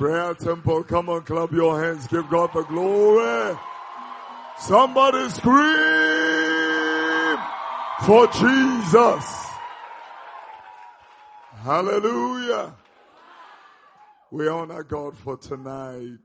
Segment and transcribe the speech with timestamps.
[0.00, 3.54] Prayer temple, come on, clap your hands, give God the glory.
[4.56, 5.58] Somebody scream
[8.06, 9.46] for Jesus.
[11.62, 12.74] Hallelujah.
[14.30, 16.16] We honor God for tonight.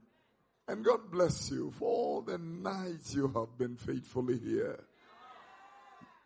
[0.68, 4.82] And God bless you for all the nights you have been faithfully here.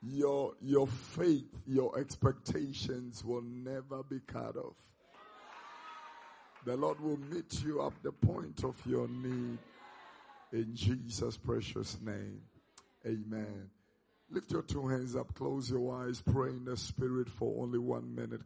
[0.05, 4.77] Your, your faith, your expectations will never be cut off.
[6.65, 9.59] The Lord will meet you at the point of your need.
[10.53, 12.43] In Jesus' precious name.
[13.07, 13.71] Amen.
[14.31, 18.15] Lift your two hands up, close your eyes, pray in the spirit for only one
[18.15, 18.43] minute.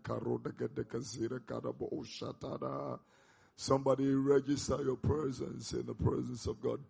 [3.57, 6.81] Somebody register your presence in the presence of God.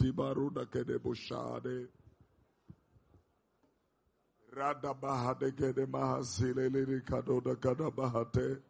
[4.55, 8.61] Rada bahade gede mahasile liri kadoda kada bahate.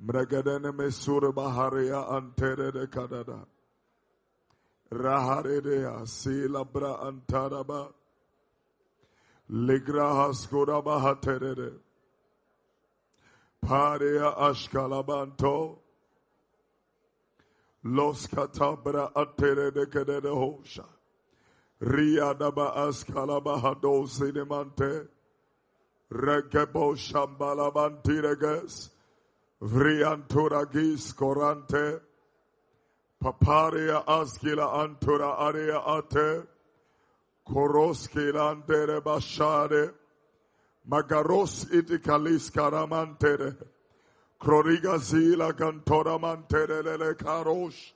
[0.00, 3.46] Mragadene mesure baharia antere de kadada.
[4.92, 7.92] Raharedea sila bra antaraba.
[9.50, 11.72] Ligra haskura bahaterede.
[13.60, 15.78] Parea ashkalabanto.
[17.84, 20.84] Los katabra atere de kedede hosha.
[21.80, 25.08] Riadaba askalabahado sinemante.
[26.10, 28.91] Rekebo shambalabantireges.
[29.62, 32.00] Vrianturagis corante.
[33.22, 36.46] Paparia askila antura area ate.
[37.46, 39.94] Koroskila andere bashare.
[40.88, 43.56] Magaros itikalis karamantere.
[44.40, 47.92] Kroriga zila cantora mantere lele karosh.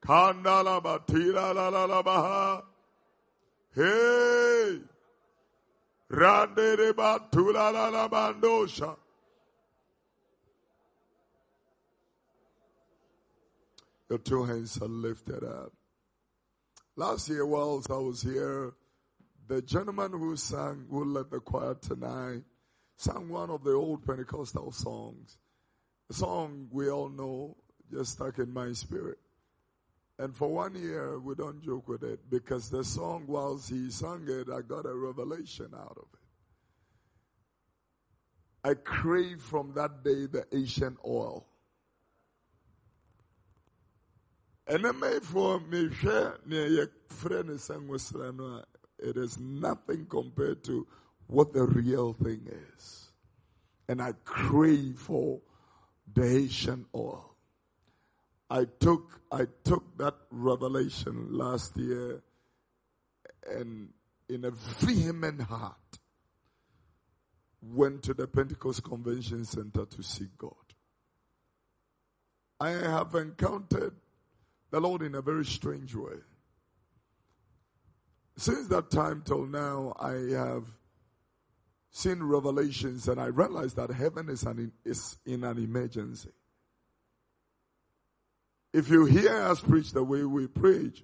[3.76, 4.82] Hey.
[6.10, 8.98] Rande batula la la bandosha.
[14.10, 15.72] Your two hands are lifted up.
[16.96, 18.74] Last year, whilst I was here,
[19.48, 22.44] the gentleman who sang, who led the choir tonight,
[22.98, 25.38] sang one of the old Pentecostal songs.
[26.12, 27.58] A song we all know,
[27.92, 29.18] just stuck in my spirit.
[30.24, 34.24] And for one year, we don't joke with it because the song, whilst he sang
[34.30, 36.20] it, I got a revelation out of it.
[38.64, 41.46] I crave from that day the Asian oil.
[44.66, 45.90] Then for me,
[49.00, 50.88] it is nothing compared to
[51.28, 52.48] what the real thing
[52.78, 53.12] is.
[53.90, 55.42] And I crave for
[56.14, 57.33] the Asian oil.
[58.50, 62.22] I took I took that revelation last year
[63.50, 63.90] and
[64.30, 65.76] in a vehement heart
[67.62, 70.54] went to the Pentecost Convention Center to seek God.
[72.60, 73.96] I have encountered
[74.72, 76.16] the Lord in a very strange way.
[78.36, 80.66] Since that time till now, I have
[81.92, 86.32] seen revelations and I realized that heaven is, an, is in an emergency.
[88.74, 91.04] If you hear us preach the way we preach,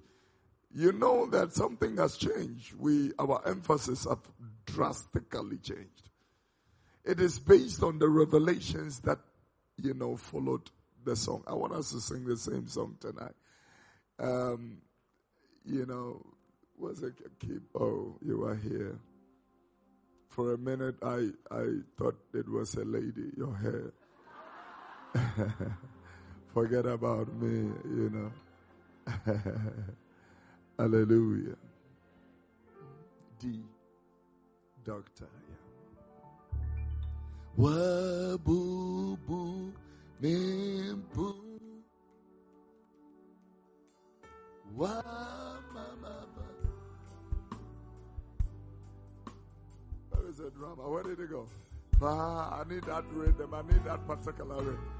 [0.74, 2.74] you know that something has changed.
[2.74, 4.18] We, our emphasis have
[4.66, 6.10] drastically changed.
[7.04, 9.18] It is based on the revelations that,
[9.76, 10.70] you know, followed
[11.04, 11.44] the song.
[11.46, 13.34] I want us to sing the same song tonight.
[14.18, 14.78] Um,
[15.64, 16.24] you know,
[16.78, 17.62] was it keep?
[17.74, 18.98] Oh, you are here.
[20.28, 21.66] For a minute, I I
[21.96, 23.32] thought it was a lady.
[23.36, 23.92] Your hair.
[26.52, 28.32] Forget about me, you know.
[30.78, 31.54] Hallelujah.
[33.38, 33.60] D.
[34.84, 35.28] Doctor.
[37.56, 39.72] Wabubu
[40.20, 41.34] mimpu.
[44.74, 45.02] Wa
[45.72, 46.26] mama.
[50.10, 50.88] Where is the drama?
[50.88, 51.46] Where did it go?
[52.02, 53.54] Ah, I need that rhythm.
[53.54, 54.99] I need that particular rhythm.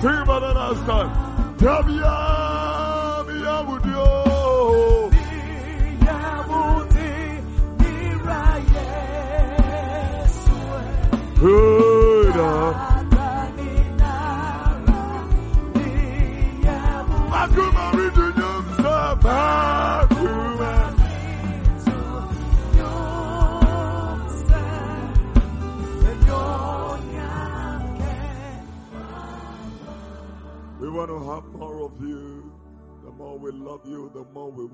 [0.00, 1.86] Sing about the last time.
[1.86, 2.23] Mia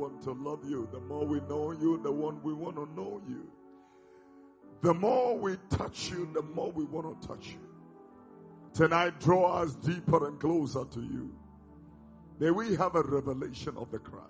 [0.00, 0.88] want to love you.
[0.92, 3.46] The more we know you, the one we want to know you.
[4.82, 7.60] The more we touch you, the more we want to touch you.
[8.72, 11.30] Tonight, draw us deeper and closer to you.
[12.38, 14.26] May we have a revelation of the Christ.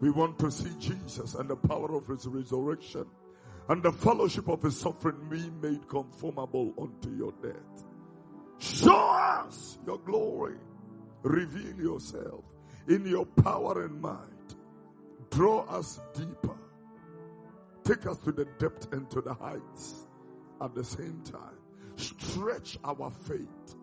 [0.00, 3.06] We want to see Jesus and the power of his resurrection
[3.68, 7.84] and the fellowship of his suffering be made conformable unto your death.
[8.58, 10.56] Show us your glory.
[11.22, 12.44] Reveal yourself
[12.88, 14.33] in your power and might.
[15.34, 16.56] Draw us deeper.
[17.82, 20.06] Take us to the depth and to the heights
[20.60, 21.58] at the same time.
[21.96, 23.74] Stretch our faith.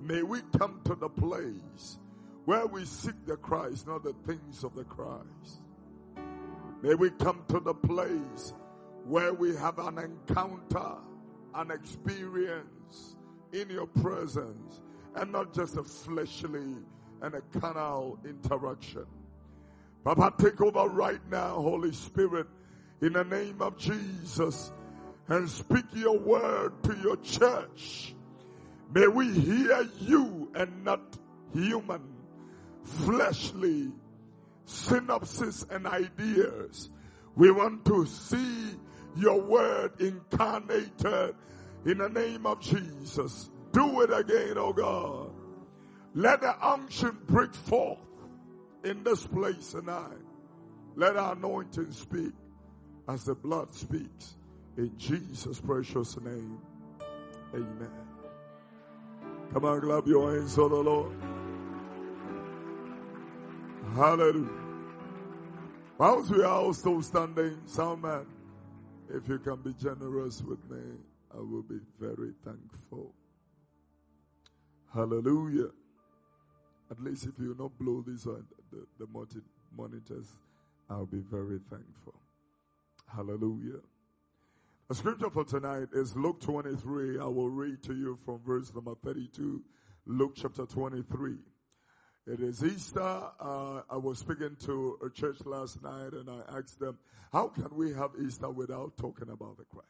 [0.00, 1.98] May we come to the place
[2.46, 5.60] where we seek the Christ, not the things of the Christ.
[6.82, 8.54] May we come to the place
[9.04, 10.94] where we have an encounter,
[11.54, 13.16] an experience
[13.52, 14.80] in your presence,
[15.16, 16.76] and not just a fleshly
[17.20, 19.06] and a carnal interaction.
[20.06, 22.46] Papa, take over right now, Holy Spirit,
[23.00, 24.70] in the name of Jesus,
[25.26, 28.14] and speak your word to your church.
[28.94, 31.00] May we hear you and not
[31.52, 32.04] human,
[32.84, 33.90] fleshly
[34.64, 36.88] synopsis and ideas.
[37.34, 38.76] We want to see
[39.16, 41.34] your word incarnated
[41.84, 43.50] in the name of Jesus.
[43.72, 45.32] Do it again, oh God.
[46.14, 47.98] Let the unction break forth
[48.86, 50.22] in this place tonight.
[50.94, 52.32] Let our anointing speak
[53.08, 54.36] as the blood speaks.
[54.76, 56.58] In Jesus' precious name.
[57.54, 57.90] Amen.
[59.52, 61.12] Come on, clap your hands for the Lord.
[63.94, 64.50] Hallelujah.
[65.98, 68.26] Whilst we are all still standing, soundman,
[69.08, 70.82] if you can be generous with me,
[71.34, 73.14] I will be very thankful.
[74.92, 75.70] Hallelujah.
[76.90, 78.44] At least if you not blow this on
[78.98, 79.42] the, the
[79.76, 80.34] monitors,
[80.88, 82.14] I'll be very thankful.
[83.14, 83.80] Hallelujah.
[84.88, 87.18] The scripture for tonight is Luke 23.
[87.18, 89.62] I will read to you from verse number 32,
[90.06, 91.34] Luke chapter 23.
[92.28, 93.00] It is Easter.
[93.00, 96.98] Uh, I was speaking to a church last night and I asked them,
[97.32, 99.88] how can we have Easter without talking about the Christ?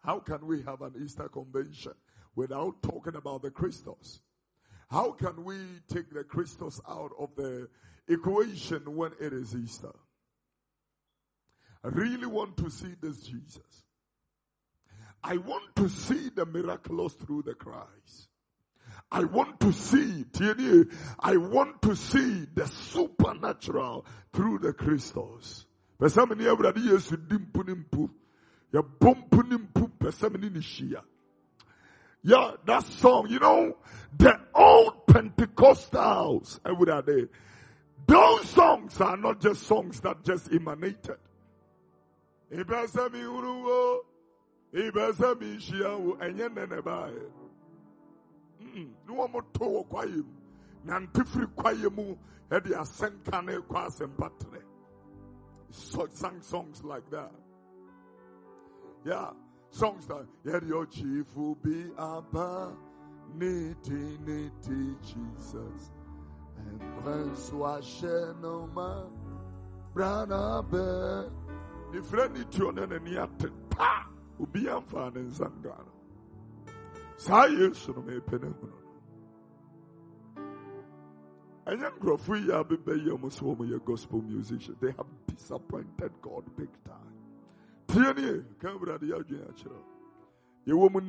[0.00, 1.92] How can we have an Easter convention
[2.34, 4.20] without talking about the Christos?
[4.88, 5.56] How can we
[5.88, 7.68] take the Christos out of the
[8.08, 9.92] equation when it is Easter?
[11.84, 13.84] I really want to see this Jesus.
[15.22, 18.28] I want to see the miraculous through the Christ.
[19.10, 20.24] I want to see,
[21.20, 25.66] I want to see the supernatural through the Christos.
[26.00, 28.10] Pesamini everybody yesu dimpu nimpu.
[28.72, 31.02] Ya bumpu nimpu pesamini nishia.
[32.26, 33.76] Yeah, that song, you know,
[34.18, 37.28] the old Pentecostals, eh, everybody,
[38.04, 41.18] those songs are not just songs that just emanated.
[42.50, 42.64] To
[51.56, 52.16] kwaye mu.
[52.50, 54.62] Edi asenka ne kwa asempatre.
[55.70, 57.30] So, sang songs like that.
[59.04, 59.30] Yeah,
[59.70, 62.72] songs that, yeah, your chief will be Abba,
[63.36, 65.90] nitty, nitty, Jesus.
[67.04, 69.10] Enkwensuashenoma
[69.94, 71.30] Branabe.
[71.92, 74.06] Ne friend tuo ne n'ani ate pa
[74.40, 75.92] obi amfa ne nsa nka no.
[77.16, 78.68] Saa Yesu no mepɛ ne no.
[81.66, 86.44] ɛnyɛ nkurɔfo yi a bɛbɛ yi ɔmo sɛ yɛ gospel musician they have disappointed God
[86.56, 87.15] big time.
[87.96, 89.80] Tie nie ka awurade yɛ adwene akyerɛ.
[90.66, 91.00] Yɛwɔ mu.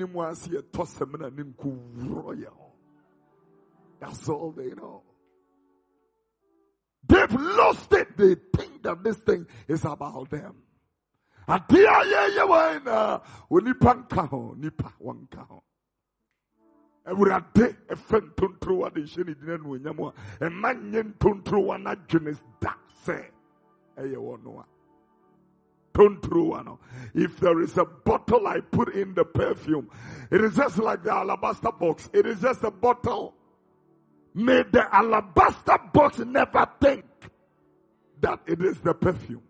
[3.99, 5.01] That's all they know.
[7.07, 8.15] They've lost it.
[8.15, 10.55] They think that this thing is about them.
[11.49, 13.19] Ade a yɛyɛ wɔn na
[13.51, 15.63] onipa nka ho nipa wɔnka ho.
[17.07, 20.13] awurade ɛfɛ ntontrowa de hyɛ ne din anuonyam a
[20.45, 22.75] ɛma nyɛ ntontrowa no adwene da
[23.05, 23.31] sɛ
[23.97, 24.76] ɛyɛ wɔ no a
[25.97, 26.79] tontrowa no
[27.15, 29.89] if there is a bottle i put in the perfume
[30.29, 32.09] it is just like the alabaster box.
[32.13, 33.33] It is just a bottle.
[34.33, 37.05] May the alabaster box never think
[38.21, 39.41] that it is the perfume.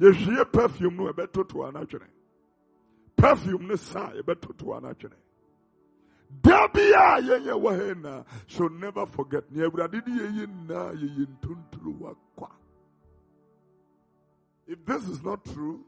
[0.00, 2.06] Yɛhwie perfume no ɛbɛtotoa no adwene
[3.16, 5.16] perfume no sa ɛbɛtotoa no adwene
[6.42, 9.50] Dabia yeye wahena should never forget.
[9.50, 12.50] Ni awurade di yeye na yeye ntontoro wakwa.
[14.68, 15.82] If this is not true,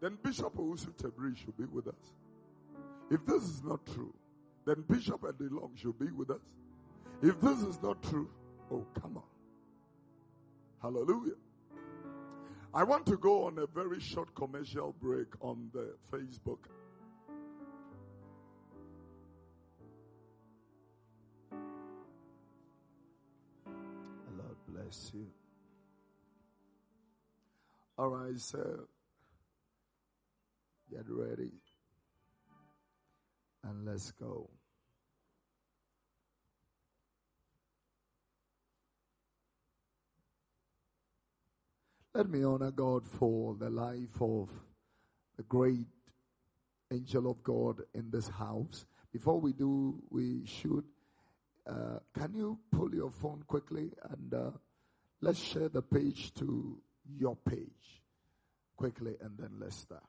[0.00, 2.14] then Bishop Owusu Tabiri should be with us.
[3.10, 4.14] If this is not true,
[4.64, 6.42] then Bishop Adelong should be with us.
[7.22, 8.30] If this is not true,
[8.70, 9.22] oh come on.
[10.80, 11.34] Hallelujah.
[12.72, 16.58] I want to go on a very short commercial break on the Facebook.
[24.36, 25.26] Lord bless you.
[27.98, 28.84] All right, so
[30.88, 31.50] get ready
[33.64, 34.48] and let's go.
[42.14, 44.48] Let me honor God for the life of
[45.36, 45.88] the great
[46.92, 48.86] angel of God in this house.
[49.12, 50.84] Before we do, we should.
[51.68, 54.50] Uh, can you pull your phone quickly and uh,
[55.20, 56.80] let's share the page to
[57.16, 58.02] your page
[58.76, 60.02] quickly and then let's start.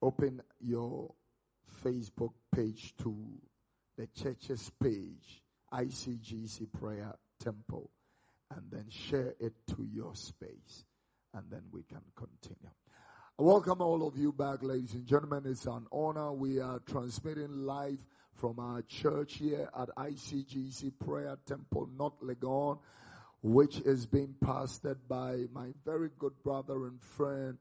[0.00, 1.12] Open your
[1.84, 3.16] Facebook page to
[3.96, 7.90] the church's page, ICGC Prayer Temple
[8.54, 10.84] and then share it to your space.
[11.34, 12.70] And then we can continue.
[13.36, 15.42] Welcome all of you back, ladies and gentlemen.
[15.46, 16.32] It's an honor.
[16.32, 22.78] We are transmitting live from our church here at ICGC Prayer Temple, North Legon,
[23.42, 27.56] which is being pastored by my very good brother and friend,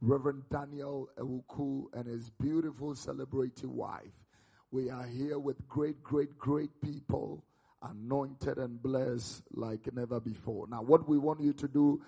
[0.00, 4.12] Reverend Daniel Ewuku, and his beautiful celebrity wife.
[4.72, 7.44] We are here with great, great, great people
[7.82, 10.66] anointed and blessed like never before.
[10.68, 12.02] Now, what we want you to do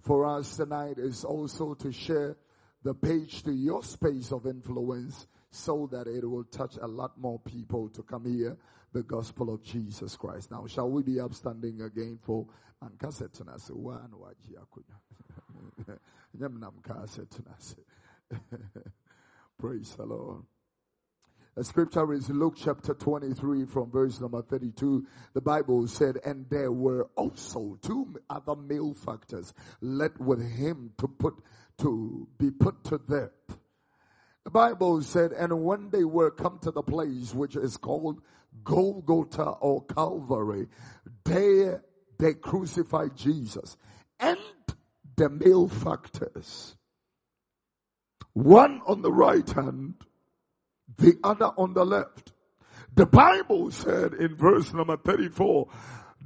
[0.00, 2.36] for us tonight is also to share
[2.82, 7.38] the page to your space of influence so that it will touch a lot more
[7.40, 8.56] people to come here
[8.92, 10.50] the gospel of Jesus Christ.
[10.50, 12.46] Now, shall we be upstanding again for
[19.58, 20.42] Praise the Lord.
[21.56, 25.06] The scripture is Luke chapter 23 from verse number 32.
[25.32, 31.34] The Bible said, and there were also two other malefactors led with him to put,
[31.78, 33.56] to be put to death.
[34.46, 38.22] The Bible said, and when they were come to the place which is called
[38.62, 40.68] Golgotha or Calvary,
[41.24, 41.82] there
[42.20, 43.76] they crucified Jesus
[44.20, 44.38] and
[45.16, 46.76] the malefactors.
[48.34, 49.94] One on the right hand
[50.96, 52.32] the other on the left.
[52.94, 55.66] The Bible said in verse number 34,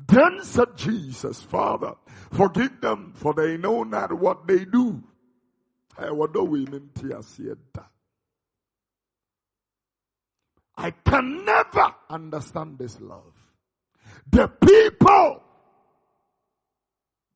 [0.07, 1.95] then said Jesus, Father,
[2.31, 5.03] forgive them for they know not what they do.
[5.97, 6.11] I
[11.05, 13.35] can never understand this love.
[14.31, 15.43] The people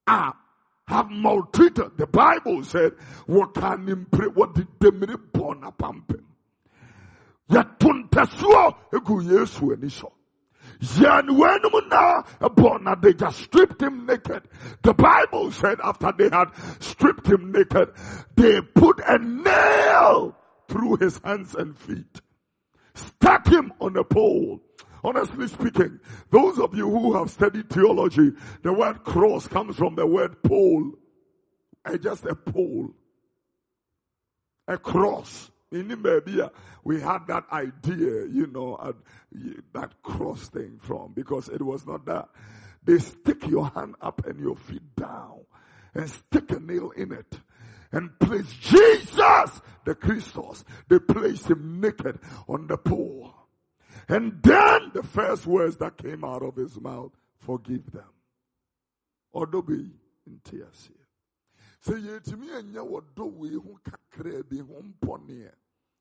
[0.07, 0.35] are
[0.87, 1.97] have maltreated.
[1.97, 2.93] The Bible said,
[3.27, 4.91] what can what did they
[5.33, 6.25] born upon him?
[7.51, 10.13] yɛto ntɛsoɔ egu yesu ani so
[10.81, 14.43] yɛn wɛnum na ɛbɔ na they just stripped him naked
[14.83, 16.49] the bible said after they had
[16.81, 17.93] stripped him naked
[18.37, 20.35] they put a nail
[20.69, 22.21] through his hands and feet
[22.95, 24.61] stuck him on a pole
[25.05, 28.33] Honestly speaking, those of you who have studied theology,
[28.63, 30.93] the word cross comes from the word pole.
[31.85, 32.89] Uh, just a pole.
[34.67, 36.51] A cross In Namibia,
[36.85, 38.95] we had that idea, you know,
[39.75, 42.31] that cross thing from, because it was not that.
[42.83, 45.41] They stick your hand up and your feet down
[45.93, 47.41] and stick a nail in it
[47.95, 50.65] and place Jesus, the Christos.
[50.89, 53.33] They placed him naked on the pole.
[54.09, 58.11] And then the first words that came out of his mouth, forgive them.
[59.33, 59.91] Or do be
[60.27, 61.07] in tears here.
[61.81, 65.51] Say yetimi anya wodo we ho kakra bi mpone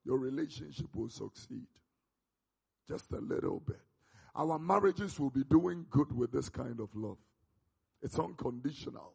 [0.04, 1.68] your relationship will succeed.
[2.88, 3.80] Just a little bit.
[4.36, 7.18] Our marriages will be doing good with this kind of love.
[8.02, 9.14] It's unconditional.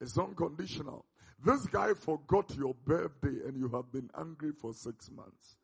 [0.00, 1.04] It's unconditional.
[1.44, 5.56] This guy forgot your birthday and you have been angry for six months.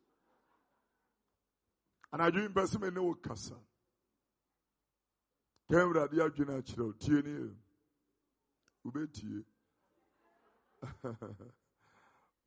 [2.13, 3.55] And I do investment in kasa.
[5.69, 7.49] Kemra di adwena kyerɛ tie ni
[8.85, 9.43] ubetie.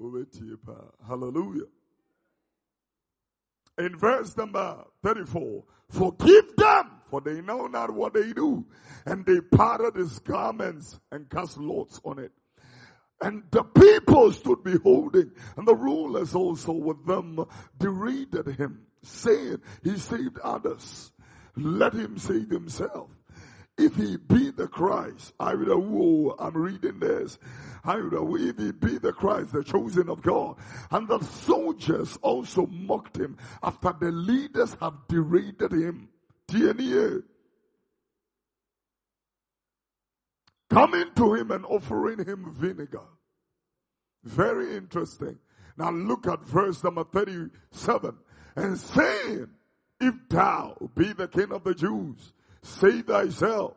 [0.01, 0.77] ubetie pa.
[1.07, 1.67] Hallelujah.
[3.77, 8.67] In verse number 34, forgive them for they know not what they do.
[9.05, 12.33] And they parted his garments and cast lots on it.
[13.21, 17.45] And the people stood beholding, and the rulers also with them
[17.79, 21.13] derided him, saying, He saved others.
[21.57, 23.11] Let him save himself.
[23.77, 27.39] If he be the Christ, I would whoa, I'm reading this.
[27.85, 30.57] I would if he be the Christ, the chosen of God.
[30.91, 36.09] And the soldiers also mocked him after the leaders have derided him.
[36.49, 37.23] TNA.
[40.71, 43.07] Coming to him and offering him vinegar.
[44.25, 45.39] Very interesting.
[45.77, 48.17] Now look at verse number 37
[48.57, 49.49] and saying,
[50.01, 52.33] if thou be the king of the Jews,
[52.63, 53.75] save thyself.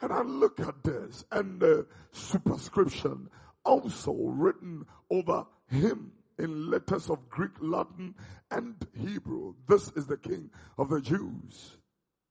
[0.00, 3.28] And I look at this and the superscription
[3.64, 8.14] also written over him in letters of Greek, Latin,
[8.50, 9.54] and Hebrew.
[9.68, 11.76] This is the King of the Jews.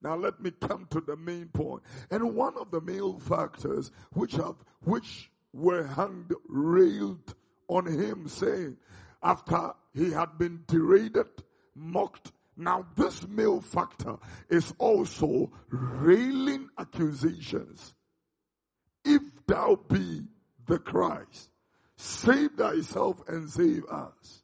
[0.01, 1.83] Now let me come to the main point.
[2.11, 7.33] And one of the malefactors which have, which were hanged, railed
[7.67, 8.77] on him saying,
[9.23, 11.27] after he had been derided,
[11.73, 14.17] mocked, now this malefactor
[14.49, 17.93] is also railing accusations.
[19.03, 20.23] If thou be
[20.65, 21.49] the Christ,
[21.97, 24.43] save thyself and save us.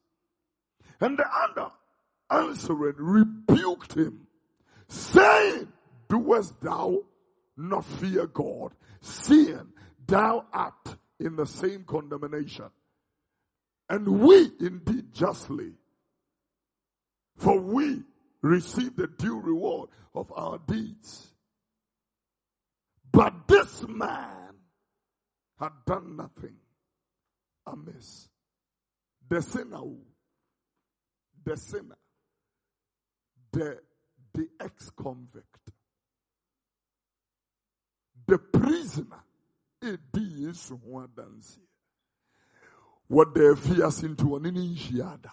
[1.00, 1.72] And the other
[2.30, 4.28] answering rebuked him,
[4.92, 5.68] saying,
[6.10, 7.00] Doest thou
[7.56, 9.72] not fear God, seeing
[10.06, 12.70] thou art in the same condemnation?
[13.90, 15.74] And we indeed justly,
[17.38, 18.04] for we
[18.42, 21.32] receive the due reward of our deeds.
[23.12, 24.56] But this man
[25.60, 26.56] had done nothing
[27.68, 28.30] amiss.
[29.30, 29.82] The sinner,
[31.44, 31.98] the sinner,
[33.52, 33.80] the,
[34.34, 35.72] the ex-convict,
[38.28, 39.24] the prisoner,
[39.82, 41.60] edi yesu ho adanse
[43.10, 45.32] wɔda afiase nti wɔne ne nhyia da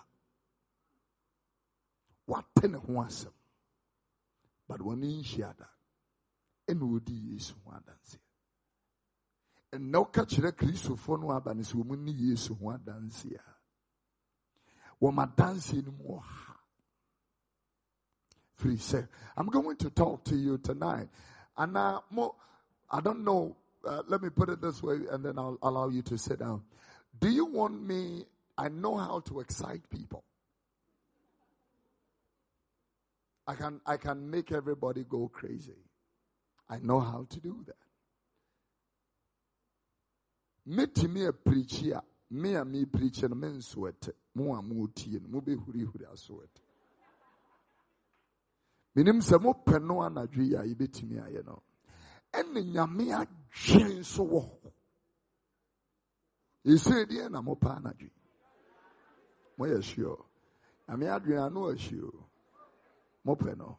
[2.26, 3.32] wate ne ho asɛm.
[4.66, 5.66] But wɔne nhyia da
[6.68, 8.18] ɛna ɔdi yesu ho adanse
[9.72, 12.54] ɛnna woka kyerɛ kristofoɔ no aba no sɛ wɔn ne yesu
[18.58, 21.08] firi sɛ i'm going to talk to you tonight.
[21.56, 22.34] And uh, more,
[22.90, 26.02] i don't know uh, let me put it this way and then i'll allow you
[26.02, 26.62] to sit down.
[27.18, 28.24] Do you want me
[28.56, 30.24] i know how to excite people.
[33.46, 35.78] I can i can make everybody go crazy.
[36.68, 37.76] I know how to do that.
[40.68, 46.34] Metumi apirikyi a preacher, me a mepirikyi no mensoɛte mo a motie no mobɛhurihuri aso
[46.42, 46.60] ɛte
[48.98, 51.62] menim sɛ mopɛ no anadwo yi a yɛbɛtumi ayɛ no.
[52.32, 54.72] Ɛne nyame adwen nso wɔ hɔ.
[57.08, 58.12] Deɛ na mopɛ anadwo yi.
[59.56, 60.24] Moyɛ sure.
[60.88, 62.10] Nyame adwen ano ahyio
[63.24, 63.78] mopɛ no.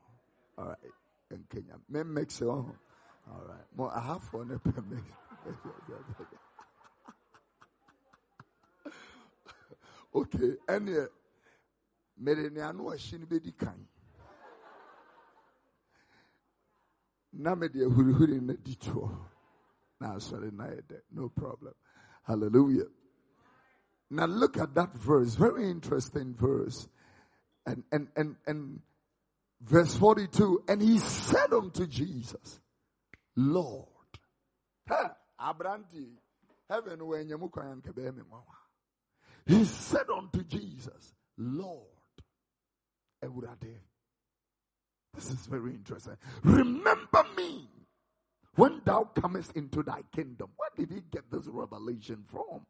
[0.57, 0.93] Alright.
[1.29, 2.75] Nkenya memmɛkse wɔ ho
[3.27, 3.67] alright.
[3.75, 5.03] Mo ahafoɔ no pɛ me.
[10.11, 10.57] Okay.
[10.67, 11.07] Ɛneɛ
[12.17, 13.87] mede nea no ahyi no bɛdi kan
[17.39, 19.17] na mede ahurihuri no di toɔ
[19.99, 20.67] na asɔre na
[21.11, 21.73] no problem.
[22.23, 22.87] Hallelujah.
[24.09, 25.35] Now look at that verse.
[25.35, 26.87] Very interesting verse.
[27.65, 28.81] And and and and
[29.61, 32.61] verse 42 and he said unto jesus
[33.35, 33.85] lord
[35.39, 36.15] abranti
[36.69, 37.27] heaven when
[39.45, 41.87] he said unto Jesus, Lord.
[45.13, 46.17] This is very interesting.
[46.43, 47.67] Remember me
[48.55, 50.49] when thou comest into thy kingdom.
[50.57, 52.65] Where did he get this revelation from?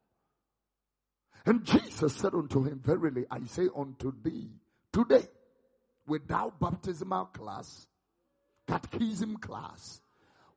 [1.45, 4.49] And Jesus said unto him, Verily I say unto thee,
[4.91, 5.28] today,
[6.06, 7.88] without baptismal class,
[8.67, 10.02] catechism class,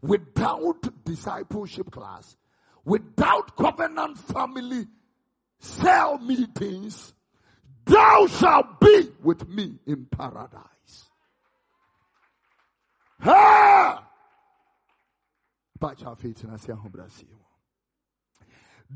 [0.01, 2.37] without discipleship class,
[2.85, 4.87] without covenant family
[5.61, 7.15] cell meetings,
[7.85, 10.61] thou shalt be with me in paradise.
[13.23, 14.09] Ha!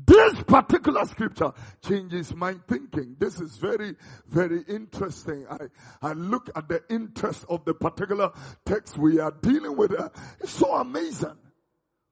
[0.05, 1.51] This particular scripture
[1.83, 3.15] changes my thinking.
[3.19, 3.95] This is very,
[4.27, 5.45] very interesting.
[5.49, 5.67] I,
[6.01, 8.31] I look at the interest of the particular
[8.65, 9.99] text we are dealing with.
[9.99, 10.09] Uh,
[10.39, 11.37] it's so amazing.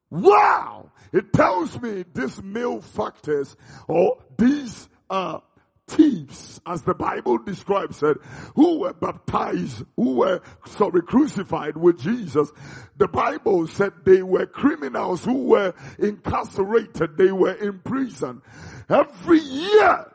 [0.10, 0.92] Wow!
[1.14, 3.56] It tells me these malefactors
[3.88, 5.40] or these uh,
[5.88, 8.18] thieves, as the Bible describes it,
[8.56, 12.52] who were baptized, who were, sorry, crucified with Jesus.
[12.98, 18.42] The Bible said they were criminals who were incarcerated, they were in prison.
[18.90, 20.12] Every year,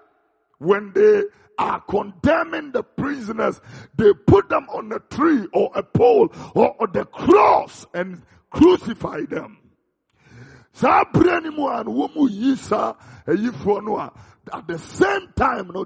[0.59, 1.25] when they
[1.59, 3.61] are condemning the prisoners,
[3.97, 9.21] they put them on a tree or a pole or on the cross and crucify
[9.29, 9.59] them.
[14.53, 15.85] At the same time no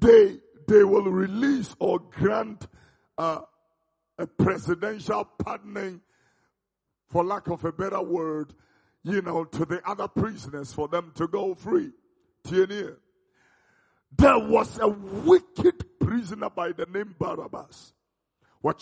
[0.00, 2.66] they they will release or grant
[3.18, 3.40] uh,
[4.18, 6.00] a presidential pardoning
[7.08, 8.54] for lack of a better word
[9.04, 11.90] you know to the other prisoners for them to go free.
[14.16, 17.92] There was a wicked prisoner by the name Barabbas.
[18.62, 18.74] Wi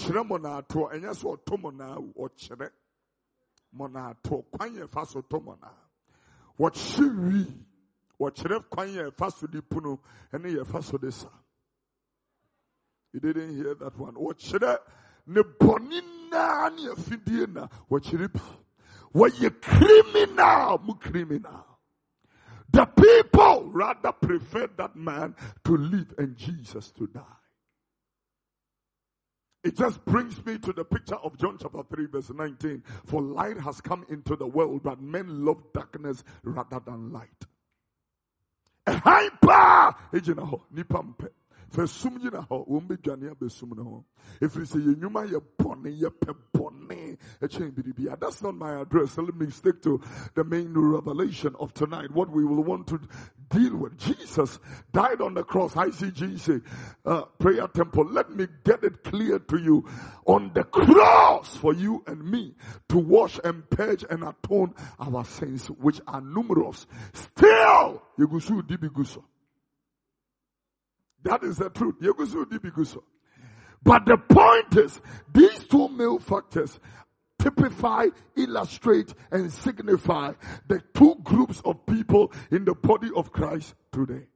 [8.21, 9.99] wɔkyerɛ kwan yɛ fa so de punu
[10.33, 11.29] ɛne yɛ fa so de sa.
[13.13, 14.15] You didn't hear that one.
[14.15, 14.79] Wɔkyerɛ
[15.27, 18.41] ne bɔne naa ne afidie na wɔkyerɛ bi.
[19.15, 21.67] Wɔyɛ criminal mu criminal.
[22.71, 27.21] The people rather preferred that man to live and Jesus to die.
[29.63, 32.83] It just brings me to the picture of John chapter 3 verse 19.
[33.05, 37.29] For light has come into the world, but men love darkness rather than light.
[38.87, 39.95] Hyper!
[41.73, 44.05] fɛsum gyina hɔ wɔn bɛ dwane abɛsum ho.
[44.41, 45.41] Efiri sɛ yɛn nnwuma yɛ
[46.01, 46.33] yɛ pɛ
[47.41, 49.17] ɛkyɛn biribia ah, that's not my address.
[49.19, 50.01] Let me stick to
[50.35, 52.11] the main revelation of tonight.
[52.13, 53.01] What we will want to
[53.53, 54.59] deal with jesus
[54.93, 55.75] died on the cross.
[55.75, 56.63] Icgc
[57.05, 58.07] uh, prayer temple.
[58.11, 59.89] Let me get it clear to you.
[60.27, 62.55] On the cross for you and me
[62.89, 69.23] to wash and purge and atone our sins which are numerous still yegusu dibiguso.
[71.25, 71.97] That is the truth.
[73.85, 75.01] But the point is,
[75.33, 76.79] these two malefactors
[77.43, 80.33] typify, illustrate, and signify
[80.69, 84.27] the two groups of people in the body of Christ today.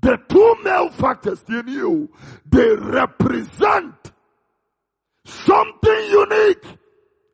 [0.00, 2.10] The two malefactors in you,
[2.46, 4.12] they represent
[5.24, 6.66] something unique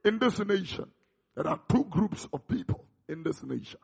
[0.04, 0.90] in this nation.
[1.35, 3.80] There are two groups of people in this nation.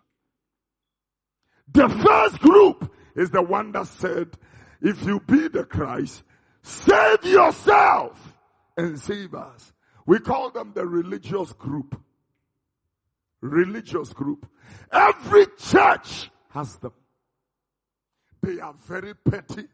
[1.73, 4.37] The first group is the one that said,
[4.81, 6.23] if you be the Christ,
[6.63, 8.37] save yourself
[8.77, 9.73] and save us.
[10.07, 12.01] We call them the religious group.
[13.41, 14.49] Religious group.
[14.91, 16.93] Every church has them.
[18.41, 19.65] They are very petty.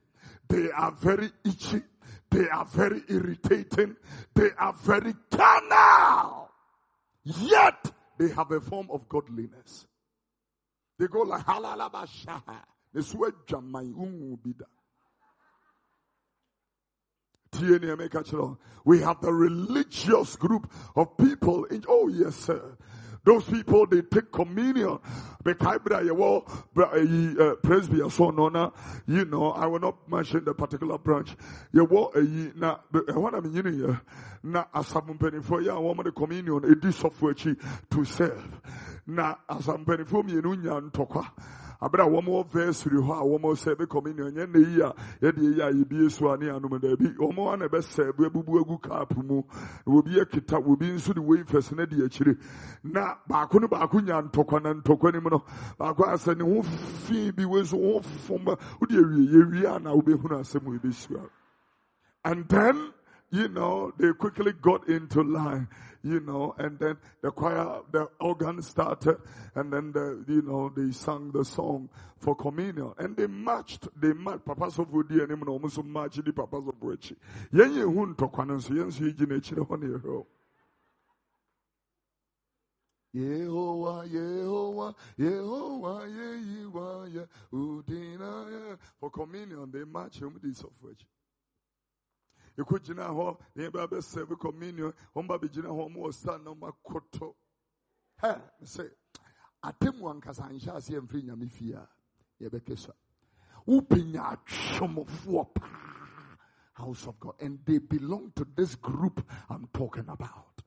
[0.48, 1.82] They are very itchy.
[2.30, 3.96] They are very irritating.
[4.34, 6.50] They are very carnal.
[7.24, 9.86] Yet they have a form of godliness.
[10.98, 12.60] They go like halalabashaha.
[18.84, 21.64] We have the religious group of people.
[21.66, 22.76] In, oh yes, sir.
[23.24, 24.98] Those people they take communion.
[25.44, 25.70] Presby
[28.10, 28.72] so nona.
[29.06, 31.36] You know, I will not mention the particular branch.
[31.74, 33.96] Ayi eh, na eh, what I mean you
[34.42, 37.56] na asampanyinfo ya wɔn de communion edi sɔfo akyi
[37.90, 38.60] to serve.
[39.06, 40.80] Na asampanyinfo mmienu nya
[41.88, 43.86] wɔn wɔ vɛsiri hɔ a wɔn sɛ ɛbɛ
[44.52, 49.22] na yi a yɛde yi a yɛbie so a ne anum wɔn bubu egu kaapu
[49.24, 49.42] mu.
[49.86, 51.20] Na obi ekita obi nso de
[51.76, 52.36] na de
[52.84, 55.44] na baako no baako nya ntɔkwa na ntɔkwa ne mu no.
[55.78, 56.62] Baako asɛ ne ho
[57.32, 58.56] bi ho fom ba.
[58.80, 59.90] Wode awie yɛ wie a na
[60.38, 60.92] asɛm ebi
[62.24, 62.92] and then
[63.32, 65.66] you know, they quickly got into line,
[66.04, 69.16] you know, and then the choir, the organ started,
[69.54, 74.12] and then the, you know, they sang the song for communion, and they marched, they
[74.12, 77.16] marched, Papa Sofudi and him, almost marched the Papa Sofudi.
[77.52, 80.26] Yen ye hun to kwanan so yen so yi gina chire hɔ ne yɛhwɛ
[83.14, 88.78] Yehovah, Yehovah, Yehovah, Yehovah, Udina.
[88.98, 90.70] For communion, they march him with this of
[92.56, 92.82] which.
[92.82, 97.34] yɛkɔgyina hɔ na yɛbɛ bɛsɛve communion ɔmba bɛgyina hɔ ma ɔsa na ɔmakoto
[98.22, 98.90] hɛ sɛ
[99.62, 101.88] atemu ankasa nhyɛ ase ɛmfiri nyame fie a
[102.40, 102.92] yɛbɛkɛ sa
[103.66, 106.36] wopɛnya atwomfoɔ paa
[106.74, 110.62] house of god and they belong to this group i'm talking about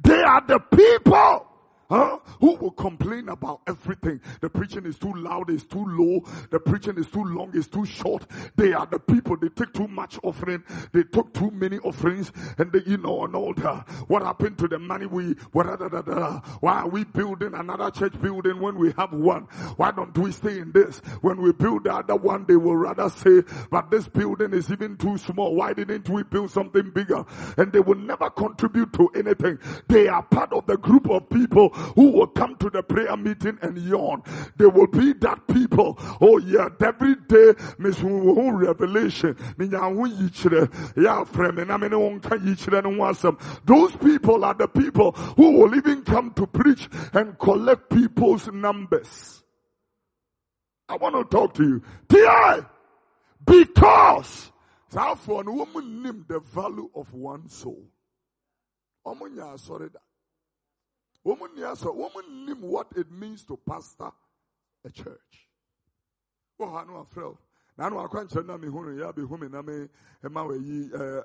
[0.00, 1.46] they are the people
[1.94, 2.18] Huh?
[2.40, 4.20] Who will complain about everything?
[4.40, 6.24] The preaching is too loud, it's too low.
[6.50, 8.26] The preaching is too long, it's too short.
[8.56, 9.36] They are the people.
[9.36, 10.64] They take too much offering.
[10.92, 13.88] They took too many offerings, and they, you know, and all that.
[14.08, 15.34] What happened to the money we?
[15.52, 15.66] What?
[15.66, 19.42] Da, da, da, Why are we building another church building when we have one?
[19.76, 20.98] Why don't we stay in this?
[21.20, 24.96] When we build the other one, they will rather say, "But this building is even
[24.96, 25.54] too small.
[25.54, 27.24] Why didn't we build something bigger?"
[27.56, 29.60] And they will never contribute to anything.
[29.88, 33.58] They are part of the group of people who will come to the prayer meeting
[33.62, 34.22] and yawn.
[34.56, 35.98] They will be that people.
[36.20, 39.36] Oh yeah, every day, Miss Revelation.
[43.64, 49.42] Those people are the people who will even come to preach and collect people's numbers.
[50.88, 51.82] I want to talk to you.
[52.08, 52.60] T.I.
[53.44, 54.52] Because
[54.90, 57.84] therefore, no woman name the value of one soul.
[59.06, 60.02] Omunya sorry that.
[61.24, 64.10] Woman, yes, woman knew what it means to pastor
[64.84, 65.48] a church.
[66.60, 67.34] Oh, I know a friend.
[67.78, 69.88] Now, I can't tell me who you be whom in a me,
[70.22, 70.56] and my way,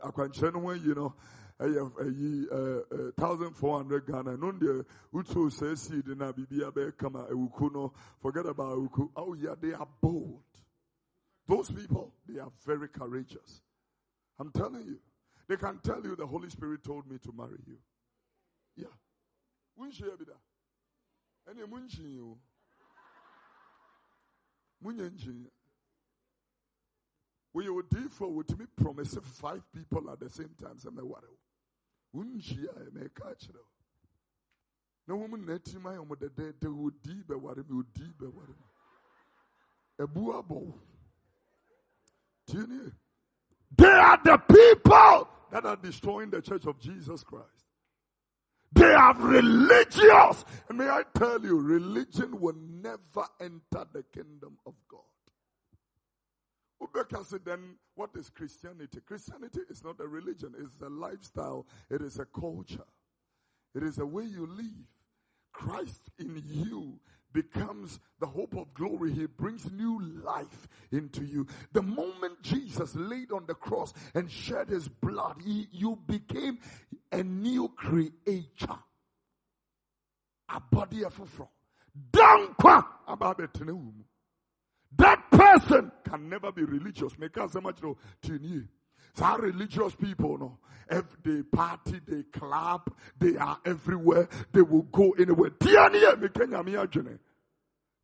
[0.02, 1.14] I can't tell you know.
[1.60, 4.38] a thousand four hundred Ghana.
[4.38, 7.92] No, the Utu says seed in a Kama Ewukuno.
[8.22, 9.10] Forget about Uku.
[9.18, 10.40] Oh yeah, they are bold.
[11.46, 13.62] Those people, they are very courageous.
[14.40, 15.00] I'm telling you.
[15.50, 17.78] They can tell you the Holy Spirit told me to marry you.
[18.78, 18.86] Yeah
[19.80, 20.38] wonhyia bi da
[21.48, 22.40] ɛne munkyin o
[24.82, 25.50] munya nkyin
[27.54, 31.40] woyɛ odiifo a promise five people at the same time sɛ mɛware wo
[32.14, 33.72] wonhyia a mɛka akyerɛ wo
[35.08, 38.66] na wɔn mu na atim ayɛ wɔn dɛdɛɛdɛ odi bɛware mi odi bɛware mi
[40.06, 40.82] ɛbu abɔ wo
[42.46, 42.92] tie nie
[43.78, 47.59] they are the people that are destroying the church of Jesus Christ.
[48.72, 50.46] They are religious.
[50.70, 55.02] And may I tell you, religion will never enter the kingdom of God.
[56.82, 59.00] Ubeka then what is Christianity?
[59.06, 62.86] Christianity is not a religion, it's a lifestyle, it is a culture,
[63.76, 64.88] it is a way you live.
[65.52, 67.00] Christ in you
[67.34, 69.14] becomes the hope of glory.
[69.14, 71.48] He brings new life into you.
[71.72, 76.60] The moment Jesus laid on the cross and shed his blood, he, you became
[77.12, 78.80] a new creature.
[80.50, 81.14] A body of
[83.40, 83.58] it.
[84.98, 87.18] That person can never be religious.
[87.20, 87.96] Make us so much to
[89.20, 90.58] Some religious people, no,
[90.90, 95.52] if they party, they clap, they are everywhere, they will go anywhere.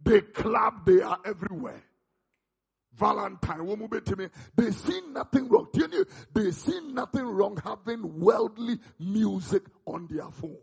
[0.03, 1.81] They clap, they are everywhere.
[2.93, 3.89] Valentine,
[4.57, 5.67] they see nothing wrong.
[6.33, 10.57] They see nothing wrong having worldly music on their phone.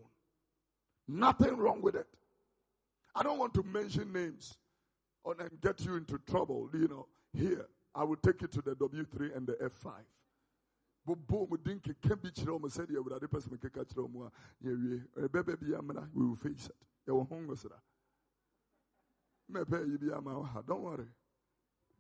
[1.08, 2.06] Nothing wrong with it.
[3.14, 4.54] I don't want to mention names
[5.24, 6.68] and get you into trouble.
[6.74, 9.92] You know, here, I will take you to the W3 and the F5
[11.04, 14.26] bobo mu din keka bi kyerɛ wɔn sɛdeɛ awurade pɛ sɛ mo keka kyerɛ wɔn
[14.26, 14.30] a
[14.64, 16.86] yɛwie ɛbɛbɛ bi amena we will face it.
[17.06, 17.78] Yɛwɔ ho ngosira
[19.50, 21.08] mɛpɛ yi bi ama wɔ ha don't worry.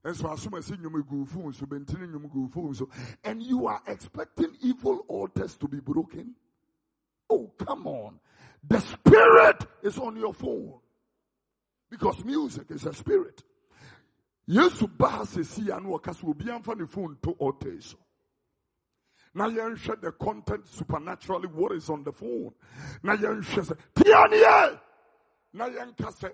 [0.04, 2.88] Nso asom asi nnwom gu phone so bɛntini nnwom gu phone so.
[3.22, 6.34] And you are expecting evil altars to be broken?
[7.30, 8.20] Oh come on.
[8.62, 10.78] The spirit is on your phone.
[11.90, 13.42] Because music is a spirit.
[14.48, 17.96] Yesu baa sesi a no ɔka so obi amfa ne phone to altar so
[19.34, 22.52] you share the content supernaturally what is on the phone.
[23.02, 23.64] Now you share
[23.94, 24.78] Tiania.
[25.54, 26.28] Now you say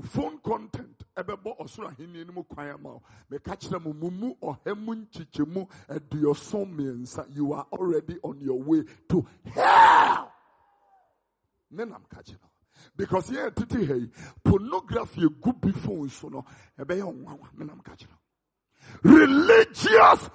[0.00, 4.74] phone content ɛbɛbɔ ɔsoro ahenni no mu kwan ama wo meka kyerɛ mo mumu ɔha
[4.74, 10.32] nkyikyɛmu aduɔson eh, mmiɛnsa you are already on your way to hell
[11.70, 12.02] ne nam
[12.96, 13.94] because yɛ tete ha
[14.42, 16.44] pornography egu bi phone so no
[16.78, 17.92] ɛbɛyɛ ɔnwanwa me nam ka
[19.02, 20.30] religious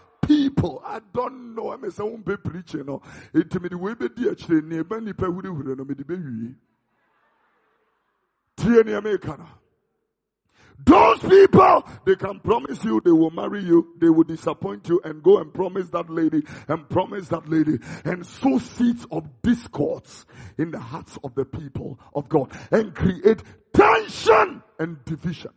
[0.46, 0.82] people.
[0.86, 1.72] I don't know.
[1.72, 2.86] I'm a someone be preaching.
[2.86, 3.02] No,
[3.34, 4.70] it me the way be dear children.
[4.70, 6.56] Never ni pe huri huri no me the baby.
[8.56, 8.94] Tie ni.
[10.86, 15.24] Those people, they can promise you they will marry you, they will disappoint you and
[15.24, 20.28] go and promise that lady and promise that lady and sow seeds of discords
[20.60, 23.42] in the hearts of the people of God and create
[23.74, 25.52] tension and division.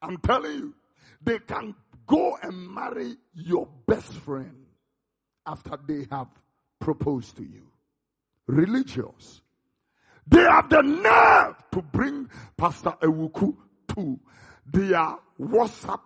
[0.00, 0.74] I'm telling you,
[1.22, 1.74] they can
[2.06, 4.66] go and marry your best friend
[5.46, 6.28] after they have
[6.80, 7.68] proposed to you.
[8.46, 9.42] Religious.
[10.26, 13.56] They have the nerve to bring Pastor Ewuku
[13.94, 14.20] to
[14.66, 16.00] their WhatsApp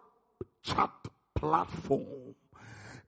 [0.62, 0.90] chat
[1.34, 2.34] platform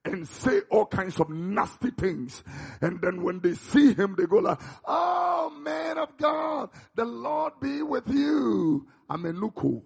[0.05, 2.43] and say all kinds of nasty things.
[2.81, 7.55] And then when they see him, they go like, Oh man of God, the Lord
[7.61, 8.87] be with you.
[9.09, 9.83] I'm a nuku.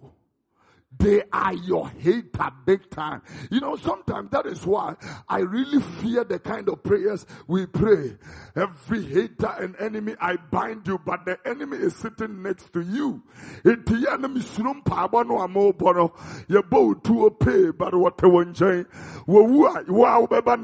[0.99, 3.21] They are your hater big time.
[3.51, 4.95] You know, sometimes that is why
[5.27, 8.15] I really fear the kind of prayers we pray.
[8.55, 13.21] Every hater and enemy, I bind you, but the enemy is sitting next to you.
[13.65, 16.11] Enemy sunum pabano amobono.
[16.47, 18.29] Ye bo to a pay, but what na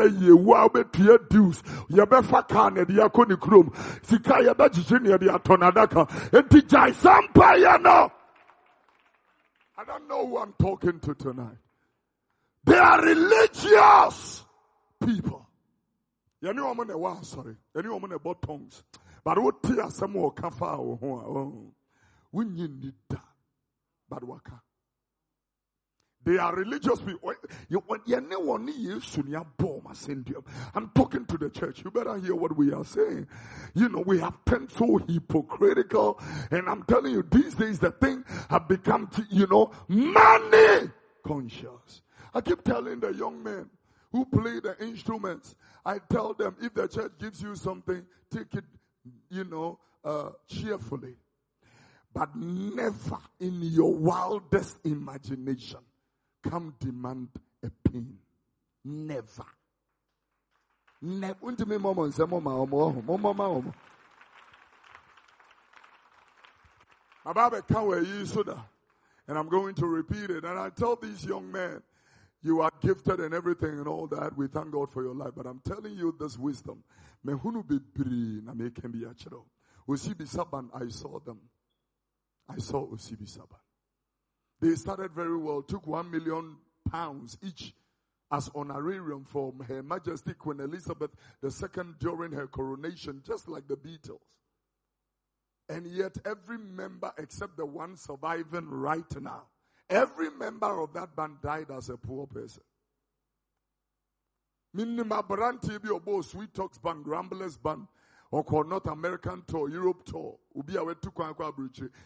[0.05, 0.29] ye
[7.81, 8.11] no.
[9.83, 11.57] I don't know who I'm talking to tonight.
[12.63, 14.45] They are religious
[15.05, 15.45] people.
[16.41, 17.55] You know I'm wow, sorry.
[17.75, 18.81] You know I'm about tongues.
[19.25, 20.15] But what tia some
[22.67, 23.25] need that.
[24.09, 24.61] But waka.
[26.25, 27.33] They are religious people.
[30.75, 31.83] I'm talking to the church.
[31.83, 33.27] You better hear what we are saying.
[33.73, 36.19] You know, we have turned so hypocritical.
[36.51, 40.89] And I'm telling you, these days the thing have become, you know, money
[41.25, 42.01] conscious.
[42.33, 43.69] I keep telling the young men
[44.11, 45.55] who play the instruments,
[45.85, 48.63] I tell them if the church gives you something, take it,
[49.29, 51.15] you know, uh, cheerfully.
[52.13, 55.79] But never in your wildest imagination
[56.43, 57.29] come demand
[57.63, 58.17] a pain.
[58.83, 59.45] Never.
[61.01, 61.65] Never.
[61.65, 62.11] Me mama
[69.27, 70.43] and I'm going to repeat it.
[70.43, 71.81] And I tell these young men,
[72.41, 74.37] you are gifted and everything and all that.
[74.37, 75.31] We thank God for your life.
[75.35, 76.83] But I'm telling you this wisdom.
[77.25, 79.43] Mehunu bebree na can be achero.
[79.87, 81.39] Osibisa band, I saw them.
[82.49, 83.62] I saw Osibisa band.
[84.63, 86.55] They started very well, took one million
[86.89, 87.73] pounds each
[88.31, 91.11] as honorarium from Her Majesty Queen Elizabeth
[91.43, 94.21] II during her coronation, just like the Beatles.
[95.67, 99.47] And yet, every member except the one surviving right now,
[99.89, 102.63] every member of that band died as a poor person.
[104.73, 107.85] Minima Baranti bi obo Sweet Talks band, Ramblers band,
[108.31, 110.37] or North American tour, Europe tour.
[110.55, 111.33] Ubi awe tu kwa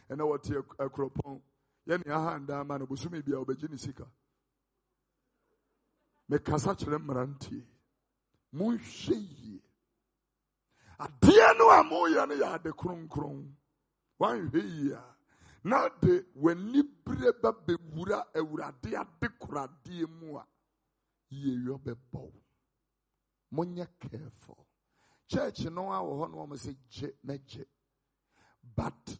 [0.09, 1.39] and tia kropon
[1.87, 4.05] yɛne aha ndaa ma no bosome bia wobɛgye ne sika.
[6.29, 7.63] Mekasa kyerɛ mmerantie
[8.53, 9.61] monhwɛ yie.
[10.99, 13.55] Adeɛ no a moyɛ no yɛ ade kronkron.
[14.19, 15.15] Woanhwɛ yie a
[15.63, 20.45] na de w'ani bere ba bɛwura awurade ade koradeɛ mu a
[21.31, 22.33] yieyɔ bɛbɔ
[23.53, 24.67] monyɛ careful.
[25.27, 27.37] Church no a wɔ hɔ no wɔn sɛ gye na
[28.75, 29.19] but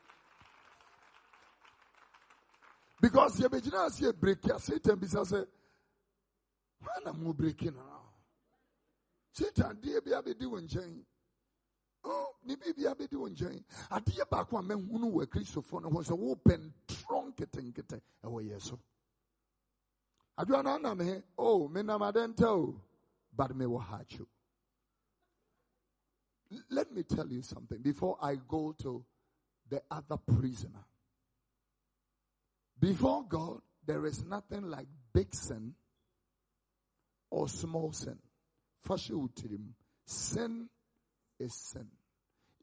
[3.01, 5.43] because you begin to see break ya Satan bisa say,
[6.79, 8.01] "Why am I breaking now?"
[9.33, 11.05] Satan deɛ oh, bi abɛdi wɔn nkyɛn.
[12.03, 13.63] Oh, ne bi abɛdi wɔn nkyɛn.
[13.89, 18.79] Adeɛ baako a mɛhunu wɔ kristofo no ho sɛ wɔpɛ ntorɔ nketenkete ɛwɔ yɛ so.
[20.37, 22.81] Adwa na anam he, oh, menam adɛnta o,
[23.33, 24.27] but me wɔ hakyo.
[26.69, 29.05] Let me tell you something before I go to
[29.69, 30.83] the other prisoner.
[32.81, 35.75] Before God, there is nothing like big sin
[37.29, 38.17] or small sin.
[38.83, 39.11] First,
[40.05, 40.67] Sin
[41.39, 41.87] is sin.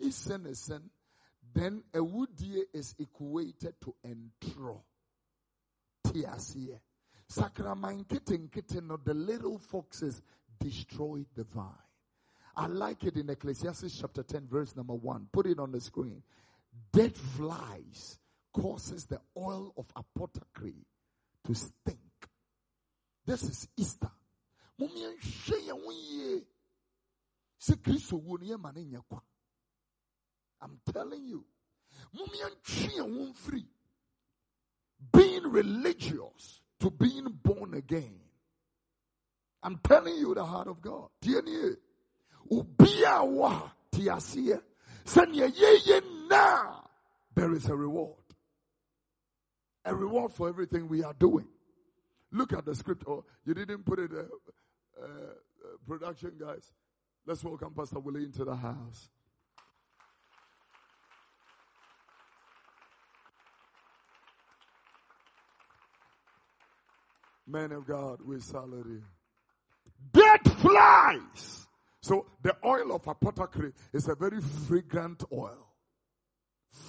[0.00, 0.90] If sin is sin,
[1.54, 4.80] then a woodie is equated to entro.
[6.04, 6.78] Tiasie.
[7.30, 10.20] Sakraman kitten kitten, of the little foxes
[10.58, 11.64] destroyed the vine.
[12.56, 15.28] I like it in Ecclesiastes chapter 10, verse number 1.
[15.32, 16.22] Put it on the screen.
[16.92, 18.18] Dead flies
[18.60, 20.86] causes the oil of apothecary
[21.44, 21.98] to stink.
[23.26, 24.10] This is Easter.
[30.60, 31.44] I'm telling you.
[35.12, 38.20] Being religious to being born again.
[39.62, 41.08] I'm telling you the heart of God.
[47.34, 48.27] There is a reward.
[49.88, 51.46] A reward for everything we are doing.
[52.30, 53.04] Look at the script.
[53.08, 54.20] Oh, you didn't put it, uh,
[55.02, 55.06] uh, uh,
[55.86, 56.70] production guys.
[57.24, 59.08] Let's welcome Pastor Willie into the house.
[67.46, 69.02] Man of God, we salute you.
[70.12, 71.66] Dead flies.
[72.02, 75.66] So the oil of apothecary is a very fragrant oil.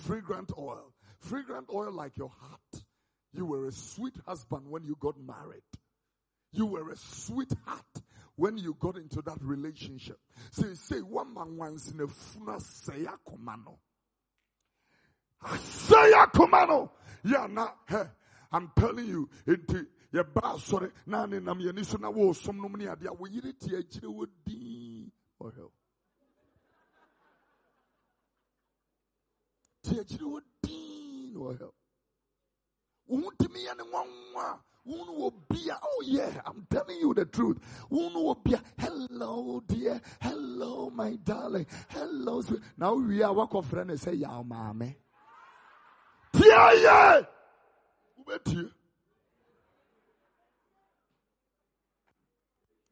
[0.05, 0.91] Fragrant oil.
[1.19, 2.78] Fragrant oil like your heart.
[3.33, 5.63] You were a sweet husband when you got married.
[6.51, 8.01] You were a sweetheart
[8.35, 10.19] when you got into that relationship.
[10.51, 13.77] Say, say, one man once in a funa say komano.
[15.43, 16.89] Ah, say komano.
[17.23, 18.03] Yeah, now, hey,
[18.51, 19.69] I'm telling you, it,
[20.13, 23.75] yɛba asɔre na ne nam yɛni so na wɔresom nom ne adeɛ a wɔyere te
[23.75, 25.71] akyire wɔ din ɔhwɛ oh,
[29.83, 31.73] te akyire wɔ din ɔhwɛ oh,
[35.83, 37.57] oh yeah i'm telling you the truth.
[38.79, 40.01] Hello dear.
[40.21, 41.65] Hello my darling.
[41.89, 42.61] Hello sweet.
[42.77, 44.95] Na wowie a wakɔfrɛ ne sɛ yaw maame
[46.33, 47.27] tie yɛ
[48.19, 48.71] wobɛtie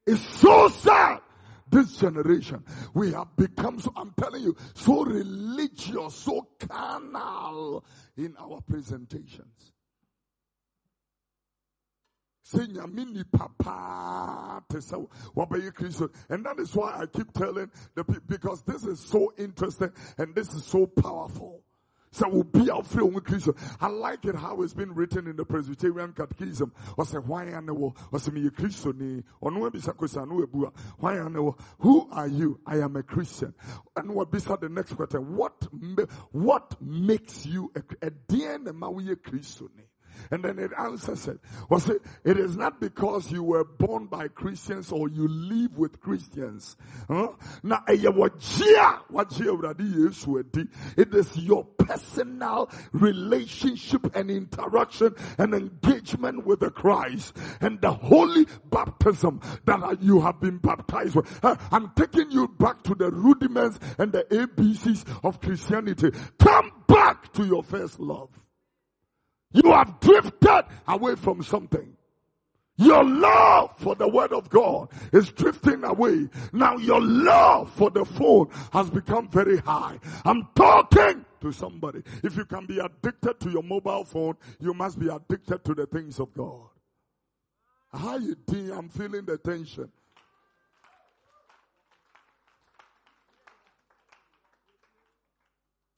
[0.07, 1.19] It's so sad.
[1.69, 2.63] This generation,
[2.93, 7.83] we have become so, I'm telling you, so religious, so carnal
[8.15, 9.73] in our presentations.
[16.29, 20.33] And that is why I keep telling the people because this is so interesting and
[20.35, 21.63] this is so powerful.
[22.11, 23.53] So will be our free Christian.
[23.81, 26.73] I like it how it's been written in the Presbyterian Catechism.
[26.97, 29.79] Or say why and or say me a Christian or be
[30.97, 31.35] why and
[31.79, 32.59] who are you?
[32.65, 33.53] I am a Christian.
[33.95, 35.35] And what beside the next question?
[35.35, 35.67] What
[36.31, 38.57] what makes you a, a dear
[39.17, 39.69] Christian?
[40.31, 41.39] And then it answers it.
[41.69, 42.01] Was it?
[42.23, 46.75] It is not because you were born by Christians or you live with Christians.
[47.07, 47.29] Huh?
[47.63, 47.97] Now, eh,
[50.97, 58.45] it is your personal relationship and interaction and engagement with the Christ and the holy
[58.69, 61.39] baptism that you have been baptized with.
[61.43, 66.11] I'm taking you back to the rudiments and the ABCs of Christianity.
[66.39, 68.29] Come back to your first love.
[69.51, 71.93] You have drifted away from something.
[72.79, 76.29] Your love for the word of God is drifting away.
[76.53, 79.99] Now your love for the phone has become very high.
[80.23, 82.03] I'm talking to somebody.
[82.23, 85.87] If you can be addicted to your mobile phone, you must be addicted to the
[85.87, 86.67] things of God.
[87.91, 88.35] How you?
[88.73, 89.91] I'm feeling the tension.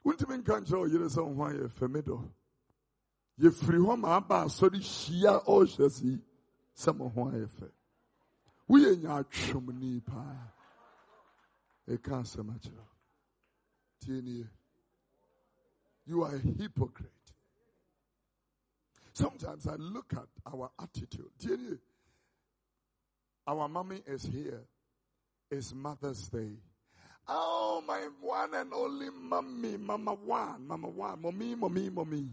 [0.05, 2.19] Wouldn't you you you're familiar?
[3.39, 6.21] Yɛfiri hɔ ma aba asɔre hyia ɔhyɛ si
[6.75, 7.71] sɛ mo ho ayɛ fɛ.
[8.69, 10.53] Woyɛ nyaatwomni paa.
[11.87, 12.85] Ɛka asɛm akyerɛ
[13.99, 14.47] tie
[16.05, 17.11] you are a hypocrite.
[19.13, 21.29] Sometimes i look at our attitude.
[21.39, 21.77] Tie nie
[23.45, 24.61] our mommy is here.
[25.51, 26.51] It's mother's day.
[27.27, 29.77] Oh my one and only mommy.
[29.77, 31.21] Mama one mama one.
[31.21, 32.29] Mommy mommy mommy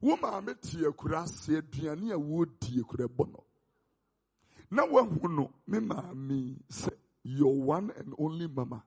[0.00, 3.44] wo maame te akura ase aduane a wodi akura bɔ no.
[4.70, 6.92] Na wahu no me maame sɛ
[7.22, 8.84] your one and only mama.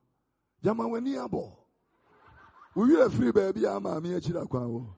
[0.62, 1.56] Yama w'ani abɔ.
[2.76, 4.94] Wowi afiri baabi a maame akyiri akwan wɔ.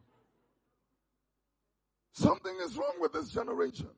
[2.12, 3.88] Something is wrong with this generation.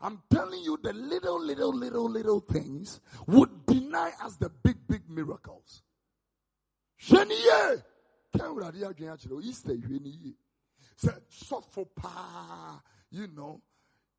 [0.00, 5.08] I'm telling you, the little, little, little, little things would deny us the big, big
[5.08, 5.82] miracles.
[10.96, 12.80] Said, suffer pa,
[13.10, 13.60] you know.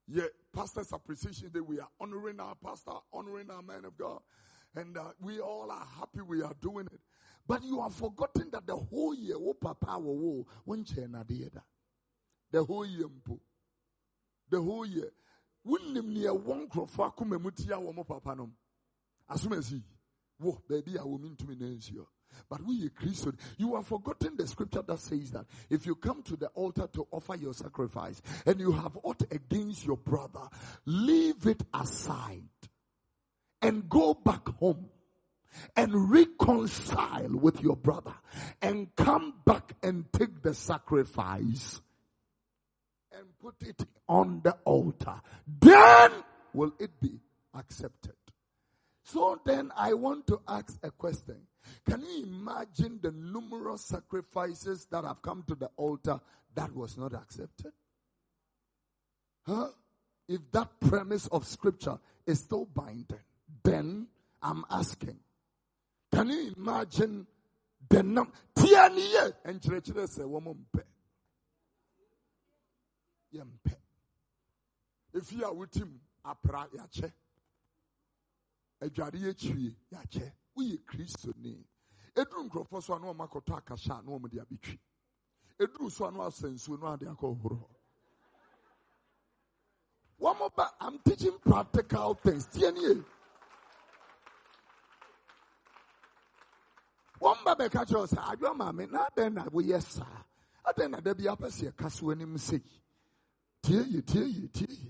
[0.07, 0.23] Yeah,
[0.53, 1.59] pastor's appreciation day.
[1.59, 4.19] We are honoring our pastor, honoring our man of God.
[4.75, 7.01] And uh, we all are happy we are doing it.
[7.45, 11.25] But you have forgotten that the whole year, oh papa, oh, one chena
[12.51, 13.05] the whole year
[14.49, 15.11] the whole year
[15.65, 18.55] wonim nea wɔn nkurɔfoɔ akoma mu tia wɔn papa nom
[19.29, 19.83] asomasi
[20.39, 22.07] wo baabi a wɔn ntumi na nsuo
[22.49, 23.37] but we are Christian.
[23.57, 27.07] You have forgotten the scripture that says that if you come to the altar to
[27.11, 30.47] offer your sacrifice and you have aught against your brother,
[30.85, 32.43] leave it aside
[33.61, 34.89] and go back home
[35.75, 38.13] and reconcile with your brother
[38.61, 41.81] and come back and take the sacrifice
[43.11, 45.21] and put it on the altar.
[45.59, 46.11] Then
[46.53, 47.19] will it be
[47.53, 48.13] accepted.
[49.03, 51.46] So then I want to ask a question.
[51.87, 56.19] Can you imagine the numerous sacrifices that have come to the altar
[56.55, 57.71] that was not accepted?
[59.45, 59.69] Huh?
[60.27, 63.19] If that premise of scripture is still binding,
[63.63, 64.07] then
[64.41, 65.17] I'm asking,
[66.11, 67.27] can you imagine
[67.89, 68.31] the number?
[69.45, 70.81] And church say woman pe.
[73.33, 73.75] Yempe.
[75.13, 77.11] If you are with him, apra yache.
[78.81, 81.63] Adware yɛkyirie yɛakyɛ woyɛ kristoni
[82.15, 84.79] ɛduru nkurɔfoɔ so a na ɔma akɔtɔ akahyɛ a na ɔmde abɛtwi
[85.59, 87.69] ɛduru so a na asa nsuo no ade akɔhoro
[90.19, 92.45] wɔn ba i'm teaching practical things.
[92.47, 93.03] Tie nie
[97.21, 100.23] wɔn ba bɛka kyerɛ sɛ adwa maame na adɛn na woyɛ saa?
[100.65, 102.61] Adɛn na dabi apɛ sɛ ɛka so anim sɛ
[103.61, 104.86] tie yie tie yie tie yie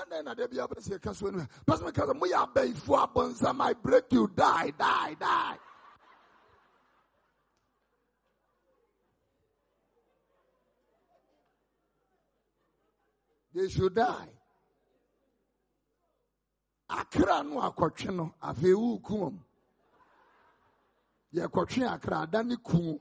[0.00, 3.72] adɛn na dabi apɛ sɛ ɛka so anim pɛsɛ meka sɛ moyɛ abɛifo abɔnsam i
[3.74, 5.58] break you die die die.
[13.54, 14.28] They should die.
[16.90, 19.38] Akra no akɔtwe no afei wo kumam
[21.34, 23.00] yɛkɔtwe akra ada ne ku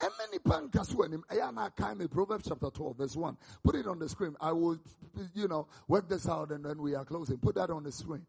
[0.00, 3.74] ɛmɛ nipa nka so anim ɛyɛ ana kan me proverbs chapter 12 verse 1 put
[3.76, 4.36] it on the screen.
[4.40, 4.78] I will
[5.34, 7.38] you know work this out and then we are closing.
[7.38, 8.26] Put that on the screen.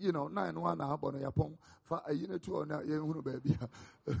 [0.00, 3.58] You know nine one ah, habɔ no yɛpɔn fa ayi ne to ɔna yɛhunu baabi
[4.06, 4.14] a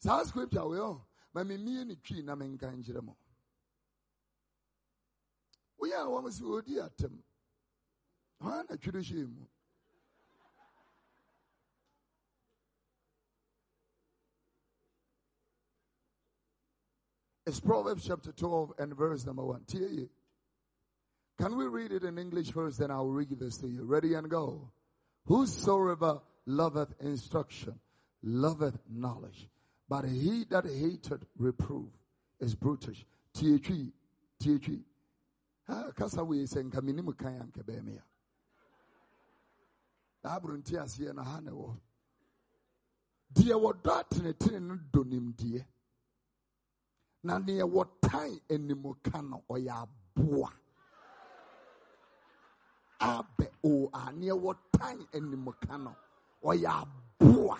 [0.00, 1.00] saa scripture wei ɔ
[1.34, 3.16] ma memie ne twi na menka nkyerɛ mo.
[5.80, 7.18] Woyɛ a wɔm sɛ ɔdi atɛm
[8.40, 9.46] hwan na twere hyɛ mu
[17.48, 19.62] It's Proverbs chapter 12 and verse number 1.
[19.72, 20.06] Tie
[21.40, 22.78] Can we read it in English first?
[22.78, 23.84] Then I'll read this to you.
[23.84, 24.70] Ready and go.
[25.24, 27.80] Whosoever loveth instruction
[28.22, 29.48] loveth knowledge,
[29.88, 31.88] but he that hateth reproof
[32.38, 33.06] is brutish.
[33.34, 33.58] Ha
[35.96, 37.98] kasa we sɛ nka menim kan anka bɛɛme
[40.22, 41.80] a aboro nti aseɛ ha no
[43.32, 45.64] nimdeɛ
[47.28, 50.50] na neɛ wɔtan animuka no ɔyɛ aboa.
[53.00, 55.92] Abɛ o a neɛ wɔtan animuka no
[56.48, 57.58] ɔyɛ aboa.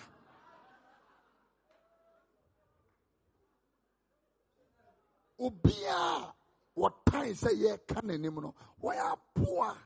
[5.38, 6.34] Obiara
[6.76, 9.76] wɔtan sɛ yɛka n'anim no wɔyɛ aboa.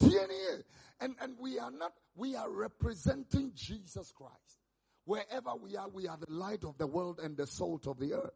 [0.00, 0.64] Tie ne
[1.00, 4.61] and and we are not we are representing jesus christ
[5.04, 8.14] wherever we are we are the light of the world and the salt of the
[8.14, 8.32] earth.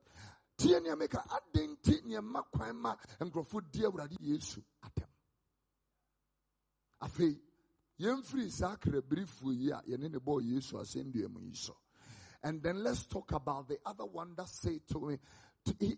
[12.43, 15.19] And then let's talk about the other one that said to me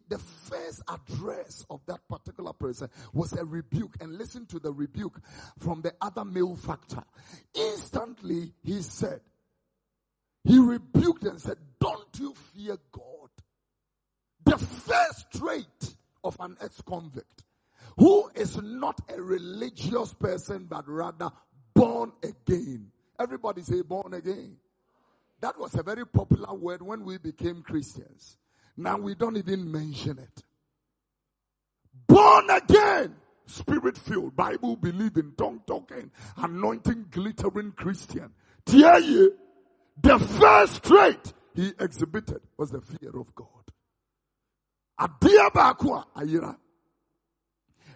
[0.09, 3.97] the first address of that particular person was a rebuke.
[4.01, 5.21] And listen to the rebuke
[5.59, 7.05] from the other malefactor
[7.55, 9.21] instantly he said
[10.45, 13.31] he rebuked and said don't you fear god?
[14.45, 17.45] The first trait of an ex-convict
[17.97, 21.31] who is not a religious person but rather
[21.75, 22.91] born again.
[23.21, 24.57] Everybody say born again.
[25.41, 28.37] That was a very popular word when we became christians.
[28.77, 30.45] Now we don't even mention it.
[32.07, 33.17] Born again,
[33.47, 38.33] spirit filled, Bible believing, tongue talking, anointing glittering Christian.
[38.65, 39.29] Tiaye,
[40.03, 43.47] the first trait he exhibited was the fear of God.
[44.99, 46.57] Bakwa ayira.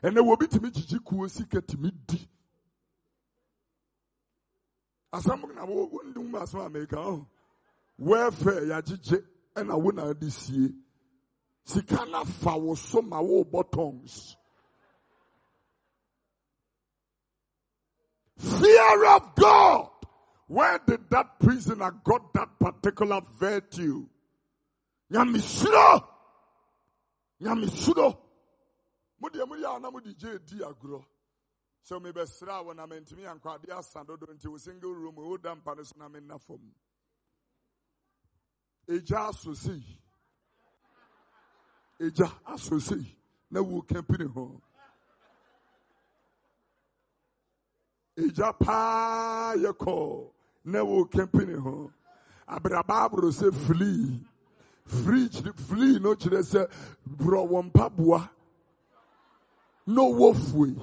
[0.03, 2.19] And there will be timi chichi kuo sika timi di.
[5.15, 5.91] Asamu na wo
[6.41, 6.99] asma America.
[6.99, 7.27] oh.
[7.99, 8.81] Welfare ya
[9.57, 10.73] ɛna wo na de sie
[11.65, 14.37] sika fa wo so ma wo bɔtɔns
[18.39, 19.92] fear of god
[20.53, 24.07] Where did that prisoner got that particular virtue?
[25.11, 26.05] Nyamisuro!
[27.41, 28.19] Nyamisuro!
[29.23, 31.07] Mudi amudi ana mudi je agro.
[31.83, 35.25] So me besra when I'm into me and kwadi asando do a single room we
[35.25, 36.61] would damp panis na men na fom.
[38.87, 39.83] Eja asosi.
[41.99, 43.07] Eja asosi.
[43.51, 44.61] Na wo kempini ho.
[48.19, 50.33] Eja pa yeko.
[50.65, 51.91] Na wo kempini ho.
[52.49, 54.21] Abrababro se flee.
[54.85, 56.67] Free flee no chire se
[57.07, 58.29] bro wompabua.
[59.87, 60.77] No wolfway.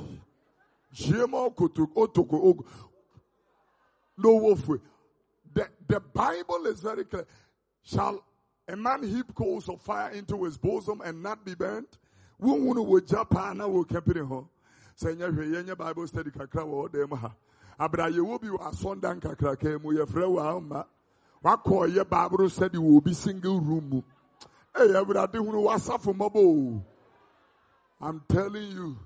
[0.94, 2.66] Jemo kotuk
[4.18, 4.82] No wolfway.
[5.54, 7.26] The, the Bible is very clear.
[7.84, 8.24] Shall
[8.68, 11.98] a man heap coals of fire into his bosom and not be burnt?
[12.42, 13.84] Wunwunu wo japa na wo.
[13.86, 17.34] Sɛ Bible study kakra ha.
[17.80, 20.86] Abra bi wɔ asɔndan kakra kan mu yɛfrɛ wɔ ama.
[21.44, 24.02] Wakɔ yɛ Bible study wɔ obi single room mu.
[24.76, 26.84] Ɛyɛ Awurade hunu wasafo mɔbɔ
[28.02, 28.98] I'm telling you.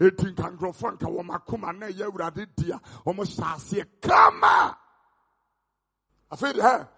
[0.00, 4.76] Eti nka nka wɔn akoma na ɛyɛ Awurade di a wɔn hyɛ aseɛ kama.
[6.32, 6.88] Afei de hɛ.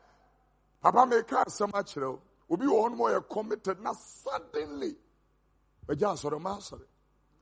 [0.81, 2.23] Papa meka asɛm akyerɛ wo.
[2.49, 4.97] Obi wɔ hɔ nom ɔyɛ committed na suddenly.
[5.87, 6.87] Bɛgya asɔre ma asɔre.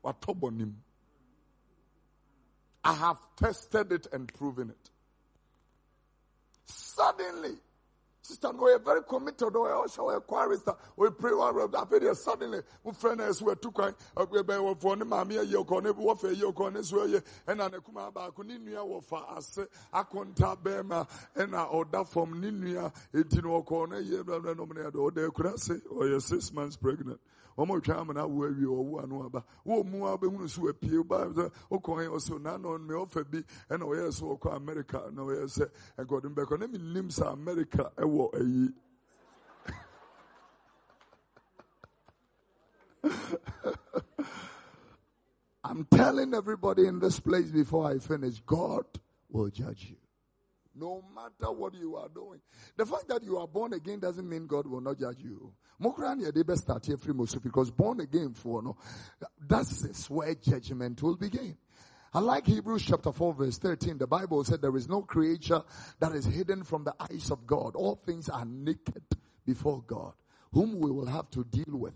[0.02, 0.82] Watɔ bɔ nim.
[2.88, 4.90] I have tested it and proven it.
[6.64, 7.56] Suddenly,
[8.22, 9.54] sister, you're very committed.
[9.54, 10.72] Or also a chorister.
[10.96, 12.60] We pray one I feel suddenly.
[12.82, 13.94] We friend us were two kind.
[14.16, 17.18] Uh, we be for the mammy a yoko, never war for yoko, and so ye,
[17.46, 22.90] and an akuma ba kuninia wa fa ase, akonta bema, and a order from ninia,
[23.14, 26.50] eighteen or corner, ye, no, no, no, no, they could say, oh, or you're six
[26.54, 27.20] months pregnant.
[27.58, 32.56] Ama na awo ano aba mu abɛhunu so apie ba sɛ ɔkɔn yɛ ɔsɛ na
[32.56, 33.38] no mɛ ɔfɛ bi
[33.70, 37.08] ɛna ɔyɛ sɛ ɔkɔ america na ɔyɛ sɛ ɛgɔdun bɛkɔ ne mi nim
[37.96, 38.74] ɛwɔ ayi.
[45.64, 48.84] I'm telling everybody in this place before I finish, God
[49.30, 50.07] will judge you.
[50.78, 52.40] No matter what you are doing.
[52.76, 55.52] The fact that you are born again doesn't mean God will not judge you.
[55.80, 58.76] Because born again for no
[59.46, 61.56] that's where judgment will begin.
[62.12, 63.98] I like Hebrews chapter 4 verse 13.
[63.98, 65.62] The Bible said there is no creature
[66.00, 67.76] that is hidden from the eyes of God.
[67.76, 69.02] All things are naked
[69.44, 70.14] before God
[70.52, 71.94] whom we will have to deal with.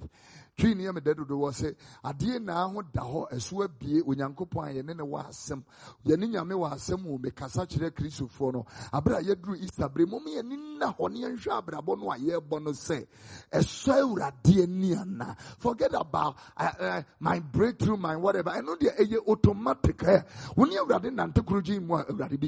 [0.57, 1.75] twi nneɛma da dodo wɔ sɛ
[2.05, 5.65] adeɛ naa ho da hɔ ɛso abie onyankopɔn a yɛne ne wɔ asɛm.
[6.05, 8.67] Yɛne nyame wɔ asɛm wɔ mekasa kyerɛ kristofoɔ no.
[8.93, 12.63] Abere a yɛduru easter bere mom yɛne nna hɔ ne yɛnhwɛ abrabɔ no a yɛrebɔ
[12.63, 13.07] no sɛ
[13.51, 15.37] ɛsɔ awurade ani ana?
[15.59, 18.51] Forget about uh, uh, my breakthrough my whatever.
[18.51, 20.25] Ɛno deɛ ɛyɛ automatic ɛ.
[20.57, 22.39] Wo ne awurade nante koro gye mu a awurade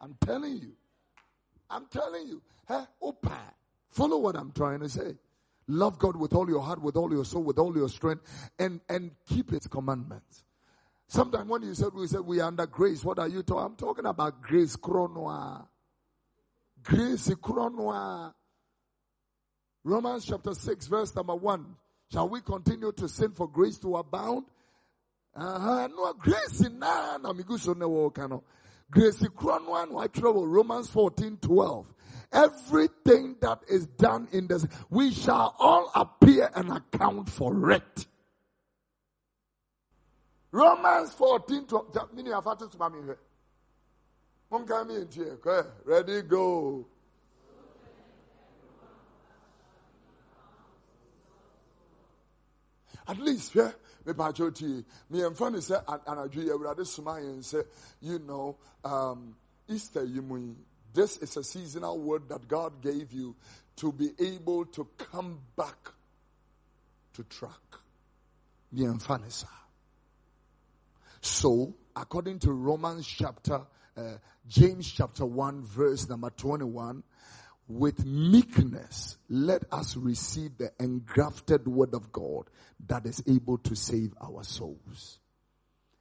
[0.00, 0.72] i'm telling you.
[1.68, 2.42] I'm telling you.
[2.68, 3.36] Ɛ wopa
[3.90, 5.16] Follow what I'm trying to say.
[5.66, 8.80] Love God with all your heart, with all your soul, with all your strength, and,
[8.88, 10.44] and keep His commandments.
[11.06, 13.64] Sometimes when you said we said we are under grace, what are you talking?
[13.66, 15.66] I'm talking about grace chronoa.
[16.82, 18.32] Grace chronoa.
[19.82, 21.66] Romans chapter 6, verse number 1.
[22.12, 24.44] Shall we continue to sin for grace to abound?
[25.34, 25.88] Uh-huh.
[25.88, 28.42] No, grace in na miguso ne wo kano.
[28.90, 30.08] Grace chronoa no I
[30.46, 31.94] Romans 14, 12.
[32.32, 38.06] Everything that is done in this, we shall all appear and account for it.
[40.52, 43.18] Romans 14, 12, mini afatu sumami here.
[44.50, 46.86] Mungkami intie, okay, ready, go.
[53.06, 53.72] At least, yeah,
[54.04, 56.42] me patroti, me and funny say, and I do
[58.00, 59.34] you know, um,
[59.68, 60.56] Easter, mean,
[60.92, 63.36] this is a seasonal word that God gave you
[63.76, 65.92] to be able to come back
[67.14, 67.50] to track.
[71.20, 73.62] So, according to Romans chapter,
[73.96, 74.02] uh,
[74.46, 77.02] James chapter 1 verse number 21,
[77.68, 82.50] with meekness, let us receive the engrafted word of God
[82.88, 85.20] that is able to save our souls.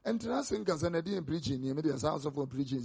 [0.10, 2.82] And Trasin Casanadi preaching, the house of preaching,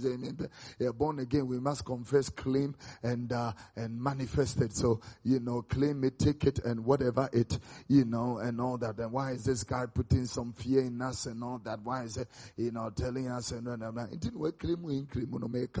[0.77, 4.75] they born again, we must confess, claim, and, uh, and manifest it.
[4.75, 7.57] So, you know, claim it, take it, and whatever it,
[7.87, 8.99] you know, and all that.
[8.99, 11.79] And why is this guy putting some fear in us and all that?
[11.81, 14.13] Why is it, you know, telling us and all that?
[14.13, 15.75] It didn't work, claim, we claim, no, make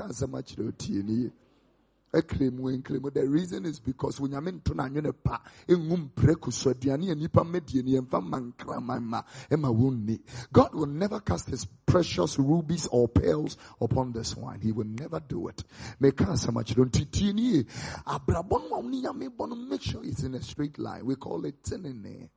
[2.15, 7.43] The reason is because when you're to na nyene pa engum preku so aduane anipa
[7.43, 9.21] medie ne yemfa mankra ma
[9.69, 10.19] wonni.
[10.53, 14.61] God will never cast his precious rubies or pearls upon this wine.
[14.61, 15.63] He will never do it.
[15.99, 17.65] Make so much don't titini
[18.07, 21.05] abrabon ma uni yame bono make sure it's in a straight line.
[21.05, 22.29] We call it tenene.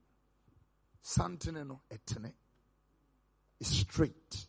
[1.05, 2.33] Santene no etene.
[3.61, 4.47] It's straight.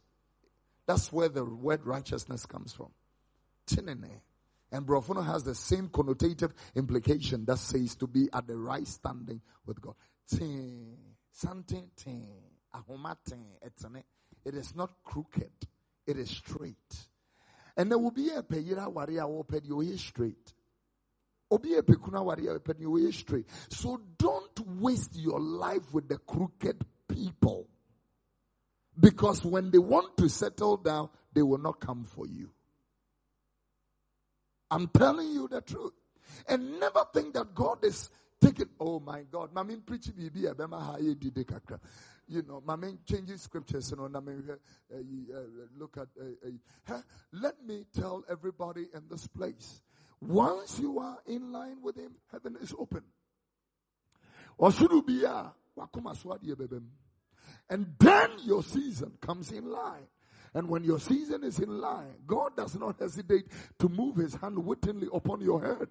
[0.87, 2.89] That's where the word righteousness comes from.
[3.67, 4.21] Tinene.
[4.71, 9.41] And Brofono has the same connotative implication that says to be at the right standing
[9.65, 9.95] with God.
[14.45, 15.51] It is not crooked,
[16.05, 17.07] it is straight.
[17.75, 20.53] And there will be a payira waria open your straight.
[21.49, 23.47] Obi pekuna waria open straight.
[23.69, 27.67] So don't waste your life with the crooked people.
[28.99, 32.49] Because when they want to settle down, they will not come for you.
[34.71, 35.93] I'm telling you the truth.
[36.47, 38.09] And never think that God is
[38.39, 41.79] taking, oh my God, my main preaching kakra.
[42.27, 45.39] You know, my main changing scriptures, you know, I mean, uh, uh,
[45.77, 46.07] look at,
[46.87, 47.01] uh,
[47.33, 49.81] let me tell everybody in this place.
[50.21, 53.01] Once you are in line with Him, heaven is open.
[57.69, 60.07] And then your season comes in line.
[60.53, 63.45] And when your season is in line, God does not hesitate
[63.79, 65.89] to move his hand wittingly upon your head.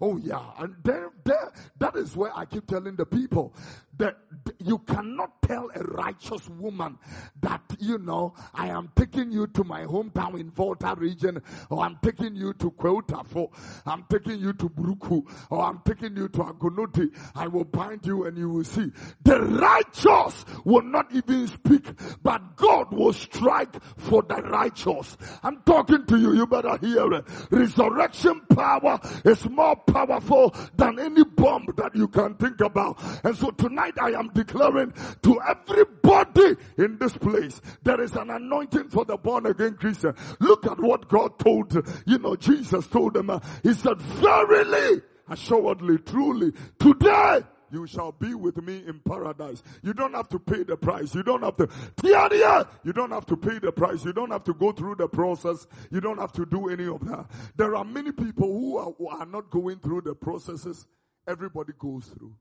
[0.00, 0.42] Oh yeah.
[0.58, 3.54] And there, there, that is where I keep telling the people
[3.98, 4.16] that
[4.58, 6.98] you cannot tell a righteous woman
[7.40, 11.98] that, you know, I am taking you to my hometown in Volta region, or I'm
[12.02, 13.50] taking you to Kweutafo,
[13.86, 17.10] I'm taking you to Buruku, or I'm taking you to Agunuti.
[17.34, 18.90] I will bind you and you will see.
[19.24, 21.86] The righteous will not even speak,
[22.22, 25.16] but God will strike for the righteous.
[25.42, 27.24] I'm talking to you, you better hear it.
[27.50, 33.02] Resurrection power is more powerful than any bomb that you can think about.
[33.24, 38.90] And so tonight I am declaring to everybody in this place, there is an anointing
[38.90, 40.14] for the born again Christian.
[40.38, 41.74] Look at what God told,
[42.06, 43.40] you know, Jesus told them.
[43.64, 47.40] He said, verily, assuredly, truly, today
[47.72, 49.64] you shall be with me in paradise.
[49.82, 51.12] You don't have to pay the price.
[51.12, 51.68] You don't have to,
[52.04, 54.04] you don't have to pay the price.
[54.04, 55.66] You don't have to go through the process.
[55.90, 57.26] You don't have to do any of that.
[57.56, 60.86] There are many people who are, who are not going through the processes
[61.26, 62.34] everybody goes through.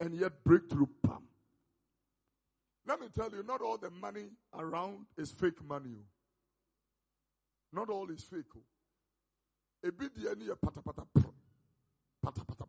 [0.00, 1.22] And yet breakthrough, pam.
[2.86, 5.96] Let me tell you, not all the money around is fake money.
[5.98, 6.04] Oh.
[7.72, 8.44] Not all is fake.
[9.84, 11.02] A bit the pata pata
[12.22, 12.66] pata pata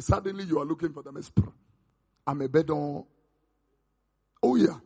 [0.00, 1.22] Suddenly you are looking for them.
[2.26, 3.04] I'm a bedon.
[4.42, 4.78] Oh yeah.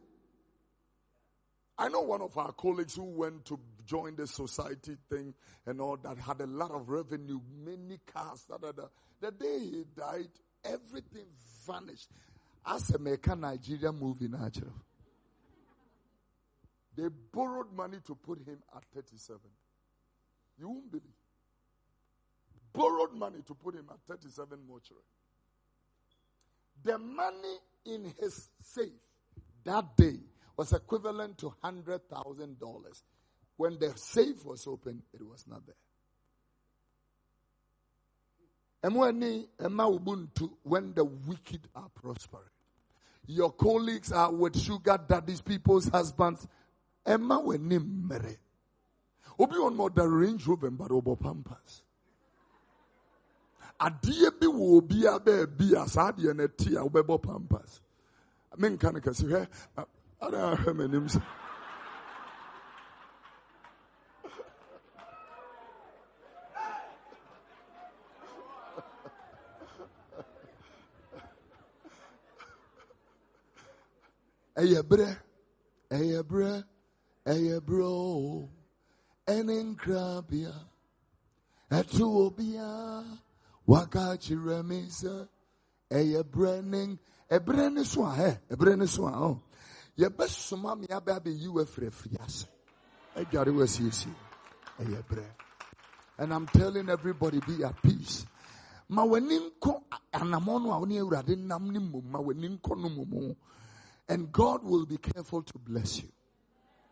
[1.78, 5.34] I know one of our colleagues who went to join the society thing
[5.66, 8.44] and all that had a lot of revenue, many cars.
[8.48, 8.84] Da, da, da.
[9.20, 10.28] The day he died,
[10.64, 11.26] everything
[11.66, 12.08] vanished.
[12.66, 14.72] As a American Nigeria movie natural.
[16.96, 19.40] They borrowed money to put him at 37.
[20.58, 21.12] You won't believe
[22.74, 25.00] borrowed money to put him at 37 mortuary.
[26.82, 27.56] The money
[27.86, 28.88] in his safe
[29.64, 30.18] that day
[30.56, 33.02] was equivalent to $100,000.
[33.56, 35.74] When the safe was open, it was not there.
[38.82, 39.20] When
[40.94, 42.44] the wicked are prospering.
[43.26, 46.46] Your colleagues are with sugar daddies, people's husbands.
[47.06, 47.66] Emma when
[48.06, 48.36] marry.
[49.38, 51.82] Obi on more the Range Rover but obo pampas
[53.80, 55.74] adeɛ bi obiara baabi
[56.44, 57.80] a ti a pampas
[58.56, 59.84] kɛse hwɛ eh,
[60.20, 61.20] ada ahwɛ m'anim sɛ
[74.60, 75.08] ɛyɛ berɛ
[75.90, 76.52] ɛyɛ berɛ
[77.32, 78.48] ɛyɛ berɛ o.
[79.26, 80.54] Ɛne nkrabea
[81.76, 83.18] ɛto obiara
[83.66, 85.14] waka kyerɛ me sɛ
[85.90, 86.98] ɛyɛ berɛ ne
[87.30, 89.40] ɛberɛ ne so a ɛ ɛberɛ ne so a ɔ
[89.98, 92.46] yɛbɛsoma me abɛ abɛyi wo afiri afiri ase.
[93.16, 94.14] Adware wo asiesie.
[94.80, 95.24] Ɛyɛ berɛ
[96.18, 98.24] and i'm telling everybody be at peace.
[98.88, 99.82] Ma w'ani nkɔ
[100.12, 103.36] anammɔ no a wo ne nam ne mmom ma w'ani nkɔ no mmom
[104.08, 106.08] and god will be careful to bless you.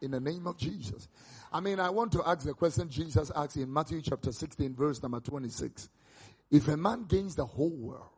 [0.01, 1.09] In the name of jesus.
[1.53, 5.03] I mean i want to ask the question jesus asked in matthew chapter 16 verse
[5.03, 5.89] number 26
[6.51, 8.09] if a man gains the whole world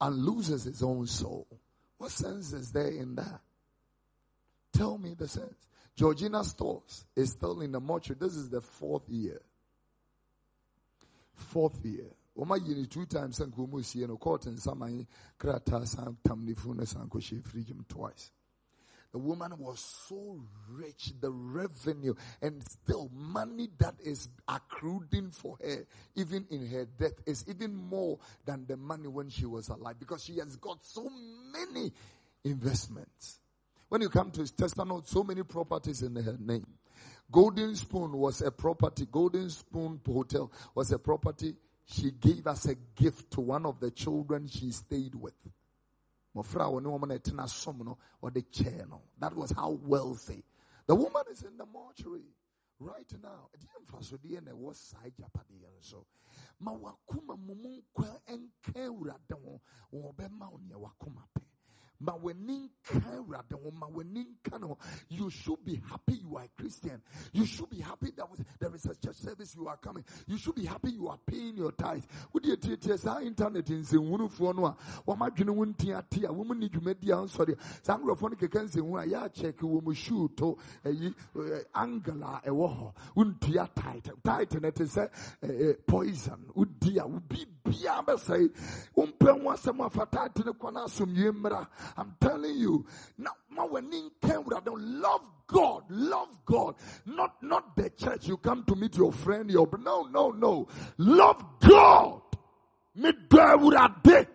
[0.00, 1.46] and loses his own soul,
[1.98, 3.40] What sense is there in that?
[4.72, 5.68] Tell me the sense.
[5.94, 8.18] Georgina Stores is still in the mortuary.
[8.20, 9.40] This is the fourth year.
[11.34, 12.06] Fourth year.
[12.36, 15.06] Oma yini two times and kumu siye no court and some
[15.38, 18.30] krata san tamni fune san koshe free twice.
[19.12, 25.84] The woman was so rich, the revenue, and still money that is accruing for her,
[26.14, 30.24] even in her death, is even more than the money when she was alive because
[30.24, 31.10] she has got so
[31.52, 31.92] many
[32.42, 33.41] investments.
[33.92, 36.66] When you come to his testament, so many properties in her name.
[37.30, 39.06] Golden Spoon was a property.
[39.12, 43.90] Golden Spoon Hotel was a property she gave as a gift to one of the
[43.90, 45.34] children she stayed with.
[46.34, 46.46] That
[49.34, 50.42] was how wealthy.
[50.86, 52.32] The woman is in the mortuary
[52.80, 53.50] right now.
[56.60, 57.82] Ma wakuma mumu
[65.08, 67.00] you should be happy you are a Christian.
[67.32, 68.26] You should be happy that
[68.58, 70.04] there is a church service you are coming.
[70.26, 72.04] You should be happy you are paying your tithe.
[72.32, 76.32] Would you tell us our internet in one of one what my won't tia tia
[76.32, 77.54] woman need you on sorry.
[77.84, 80.40] Sangrophonic can say when I check woman shoot
[81.74, 85.10] angela a war wouldn't tia tight tight and it is a
[85.86, 88.48] poison would dear would be bia say
[88.96, 91.66] umpɛ ho asɛm afata ne kwan asomdwe mmra
[91.96, 92.84] i'm telling you
[93.18, 94.68] now ma w'ani nka wurade
[95.00, 96.74] love god love god.
[97.06, 100.66] Not not the church you come to meet your friend your no no no.
[100.98, 102.20] Love god.
[102.96, 104.26] Awurade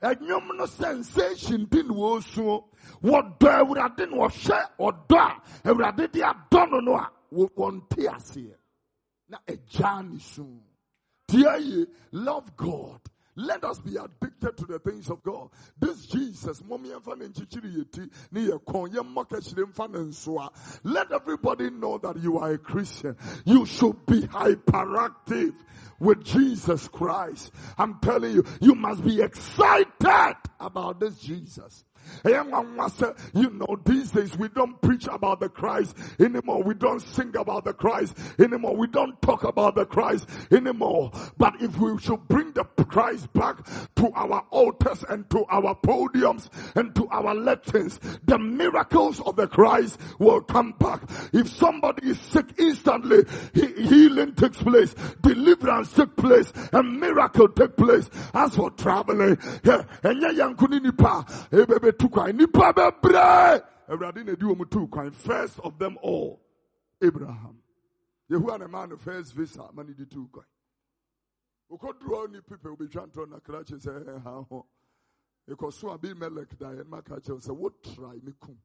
[0.00, 0.08] ne
[0.56, 1.94] no sensation na
[3.60, 4.28] awurade na
[5.64, 8.56] awurade no no a wɔnte aseɛ
[9.28, 10.60] na agya ne sum
[11.26, 13.00] tie love god
[13.38, 15.50] let us be addicted to the things of God.
[15.78, 16.60] This Jesus,
[20.82, 23.16] let everybody know that you are a Christian.
[23.44, 25.54] You should be hyperactive
[26.00, 27.52] with Jesus Christ.
[27.78, 31.84] I'm telling you, you must be excited about this Jesus.
[33.34, 36.62] You know, these days we don't preach about the Christ anymore.
[36.62, 38.76] We don't sing about the Christ anymore.
[38.76, 41.10] We don't talk about the Christ anymore.
[41.36, 43.58] But if we should bring the Christ back
[43.96, 49.46] to our altars and to our podiums and to our lectures, the miracles of the
[49.46, 51.02] Christ will come back.
[51.32, 58.10] If somebody is sick instantly, healing takes place, deliverance takes place, a miracle takes place.
[58.34, 59.84] As for traveling, yeah,
[61.98, 62.36] tu kwan.
[62.36, 63.60] Nipa bebree!
[63.88, 65.10] Awurade na edi wɔn tu kwan.
[65.10, 66.40] First of them all
[67.02, 67.58] abraham.
[68.30, 70.46] Yehu na maa no first visa ma ne di tu kwan.
[71.70, 74.66] Okoduro ni pipa obetwa ntɔ na kra kye sɛ ɛha ho.
[75.48, 78.58] Ekɔso abimelek da yɛn ma ka kyerɛ sɛ wo try me kum.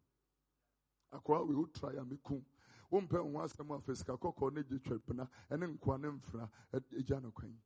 [1.14, 2.44] Akɔa wei wo try a me kum.
[2.92, 6.50] Wompɛ ho asɛm a fɛ sika kɔkɔɔ ne gye twɛpena ɛne nkoa ne mfra
[6.98, 7.58] egya no kwan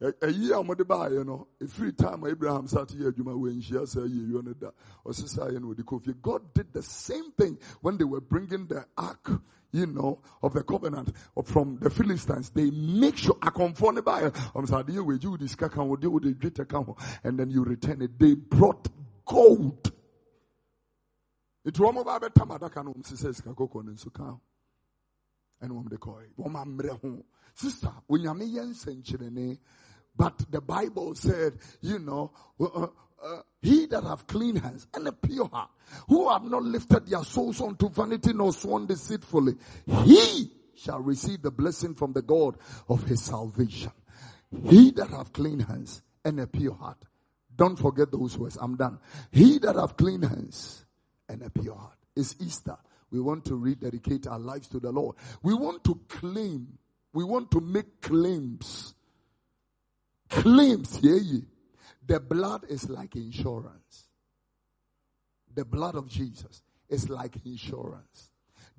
[0.00, 4.30] ɛyi a wɔde baayɛ no efiri time abraham start yɛ adwuma wɔ nhyia sɛ yɛ
[4.32, 4.70] yɔ no da
[5.04, 8.66] ɔsesa yɛ no wɔde kɔ fie god did the same thing when they were bringing
[8.66, 9.30] the ark
[9.70, 11.12] you know, of the covenant
[11.44, 15.48] from the Philistines, they make sure akɔnfɔ ne baayɛ ɔmo sɛ adeɛ wɔ wɔ de
[15.48, 18.18] sika kan wɔ de wɔ de dwetɛ kan ho and then you return it.
[18.18, 18.88] They brought
[19.26, 19.92] gold.
[21.66, 24.40] Etu wɔn ba bɛ tam adaka no wɔn sisɛ sika kɔkɔɔ ne nso kan
[25.60, 27.24] ɛna wɔn de kɔɛ wɔn amrɛ ho.
[30.18, 32.88] But the Bible said, you know, uh, uh,
[33.22, 35.70] uh, he that have clean hands and a pure heart,
[36.08, 39.54] who have not lifted their souls unto vanity nor sworn deceitfully,
[40.04, 42.56] he shall receive the blessing from the God
[42.88, 43.92] of his salvation.
[44.64, 47.04] He that have clean hands and a pure heart.
[47.54, 48.58] Don't forget those words.
[48.60, 48.98] I'm done.
[49.30, 50.84] He that have clean hands
[51.28, 51.96] and a pure heart.
[52.16, 52.76] It's Easter.
[53.10, 55.16] We want to rededicate our lives to the Lord.
[55.42, 56.78] We want to claim.
[57.12, 58.94] We want to make claims
[60.28, 61.40] claims, yeah,
[62.06, 64.08] the blood is like insurance.
[65.54, 68.30] The blood of Jesus is like insurance.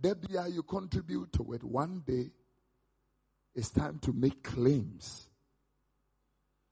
[0.01, 0.17] That
[0.51, 1.63] you contribute to it.
[1.63, 2.31] One day,
[3.53, 5.27] it's time to make claims.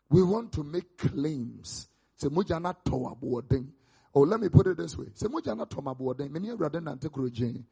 [0.09, 1.89] We want to make claims.
[2.15, 3.73] Say, mujana towa boarding.
[4.13, 5.07] Or oh, let me put it this way.
[5.13, 6.31] Say, mujana toma boarding.
[6.31, 7.63] Many rather than take rojin.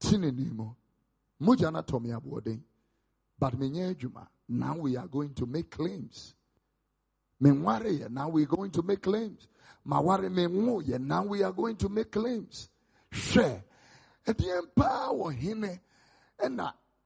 [0.00, 0.32] Tini.
[1.42, 2.62] Mujana tomi aboarding.
[3.38, 4.28] But menye juma.
[4.48, 6.35] Now we are going to make claims.
[7.40, 9.48] Now we're going to make claims.
[9.86, 12.68] Maware now we are going to make claims.
[13.10, 13.62] Share.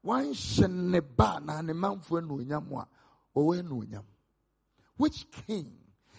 [0.02, 1.72] Wanhyɛ ne ba na ne
[3.36, 4.02] a
[4.96, 5.72] Which king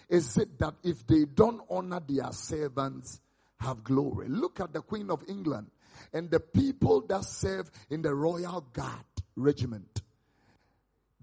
[0.08, 3.20] is it that if they don't honor their servants
[3.58, 4.28] have glory?
[4.28, 5.70] Look at the Queen of England
[6.12, 9.04] and the people that serve in the Royal Guard
[9.36, 10.02] regiment.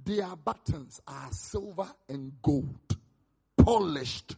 [0.05, 2.97] Their buttons are silver and gold,
[3.57, 4.35] polished.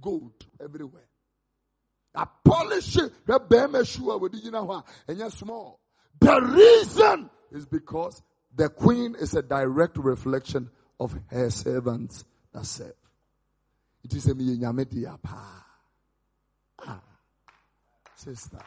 [0.00, 1.08] Gold everywhere.
[2.14, 3.38] A polish the
[4.18, 4.28] we
[5.30, 5.80] small.
[6.20, 8.22] The reason is because
[8.54, 12.94] the queen is a direct reflection of her servants that serve.
[14.02, 15.64] It is a mi nyame dia pa.
[16.86, 17.00] Ah.
[18.14, 18.64] Sister.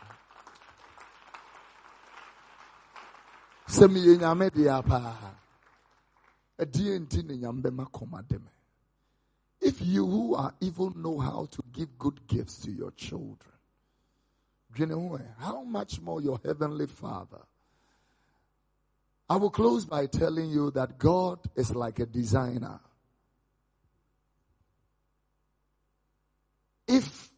[3.76, 5.36] Sɛ meyɛ nyame deɛ paa
[6.62, 8.52] ɛdeɛ nti ne nyame bɛma kɔmade me
[9.62, 13.52] if you who are evil know how to give good gifts to your children
[15.40, 17.42] how much more your heavenly father?
[19.30, 22.80] I will close by telling you that God is like a designer.
[26.88, 27.30] If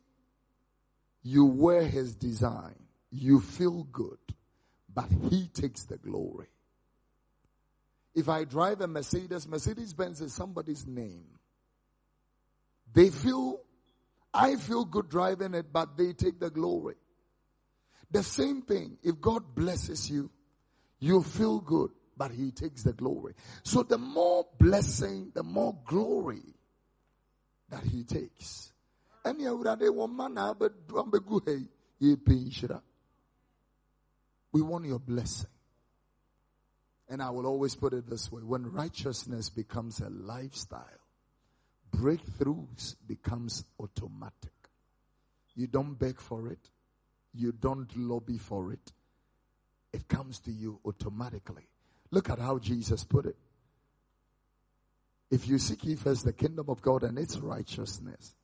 [1.22, 2.76] you wear his design,
[3.12, 4.18] you feel good
[4.94, 6.48] but he takes the glory.
[8.16, 11.26] If I drive a Mercedes, Mercedes Benz is somebody's name.
[12.94, 13.62] They feel,
[14.34, 16.96] I feel good driving it, but they take the glory.
[18.12, 20.30] The same thing, if God blesses you,
[21.00, 23.34] you feel good, but he takes the glory.
[23.64, 26.54] So the more blessing, the more glory
[27.70, 28.72] that he takes.
[29.26, 30.38] Any woman
[34.54, 35.50] we want your blessing.
[37.10, 38.42] And I will always put it this way.
[38.44, 40.86] When righteousness becomes a lifestyle,
[41.92, 44.52] breakthroughs becomes automatic.
[45.56, 46.70] You don't beg for it.
[47.34, 48.94] You don't lobby for it.
[49.92, 51.68] It comes to you automatically.
[52.12, 53.36] Look at how Jesus put it.
[55.30, 58.36] If you seek ye first the kingdom of God and its righteousness,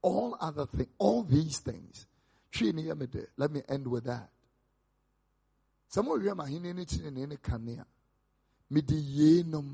[0.00, 2.06] all other things, all these things,
[3.36, 4.30] let me end with that
[5.92, 7.84] sɛ mohwɛ mahene no kyene ne kanea.
[8.70, 9.68] Mede yeinom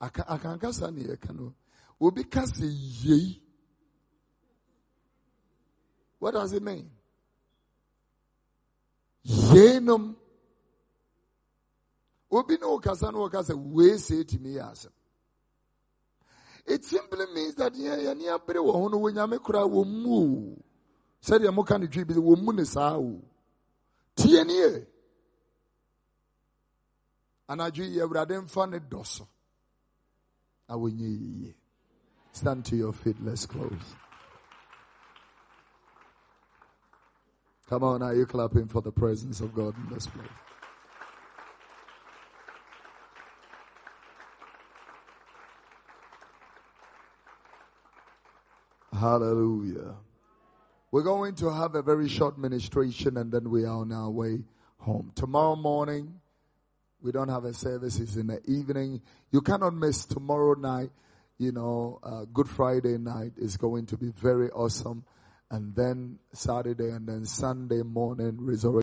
[0.00, 1.54] akanka saa ne yɛka no
[2.00, 2.66] obi ka sɛ
[3.04, 3.40] yei
[6.18, 6.90] what does it mean?
[9.24, 10.16] Yeinom
[12.30, 14.92] obi ne wokasa no wɔka sɛ wei sɛ ɛtumi yɛ asɛm
[16.66, 20.10] it simply means that yɛne abere wɔ ho no wɔnyame koraa wɔ mu.
[20.14, 20.58] O
[21.22, 23.22] sɛdeɛ moka no dwi bi wɔ mu ne saa o
[24.16, 24.86] tie nie
[27.50, 29.26] anadwo yi awurade mfa ne dɔ so
[30.68, 31.54] na wɔnyɛ yie
[32.32, 33.96] stand to your feet let's close
[37.68, 40.28] come on are you clapping for the presence of god in this place
[48.92, 49.94] Hallelujah.
[50.90, 54.44] We're going to have a very short ministration and then we are on our way
[54.76, 55.10] home.
[55.14, 56.20] Tomorrow morning,
[57.02, 59.00] we don't have a services in the evening.
[59.30, 60.90] You cannot miss tomorrow night.
[61.38, 65.04] You know, uh, Good Friday night is going to be very awesome.
[65.50, 68.78] And then Saturday and then Sunday morning resurrection.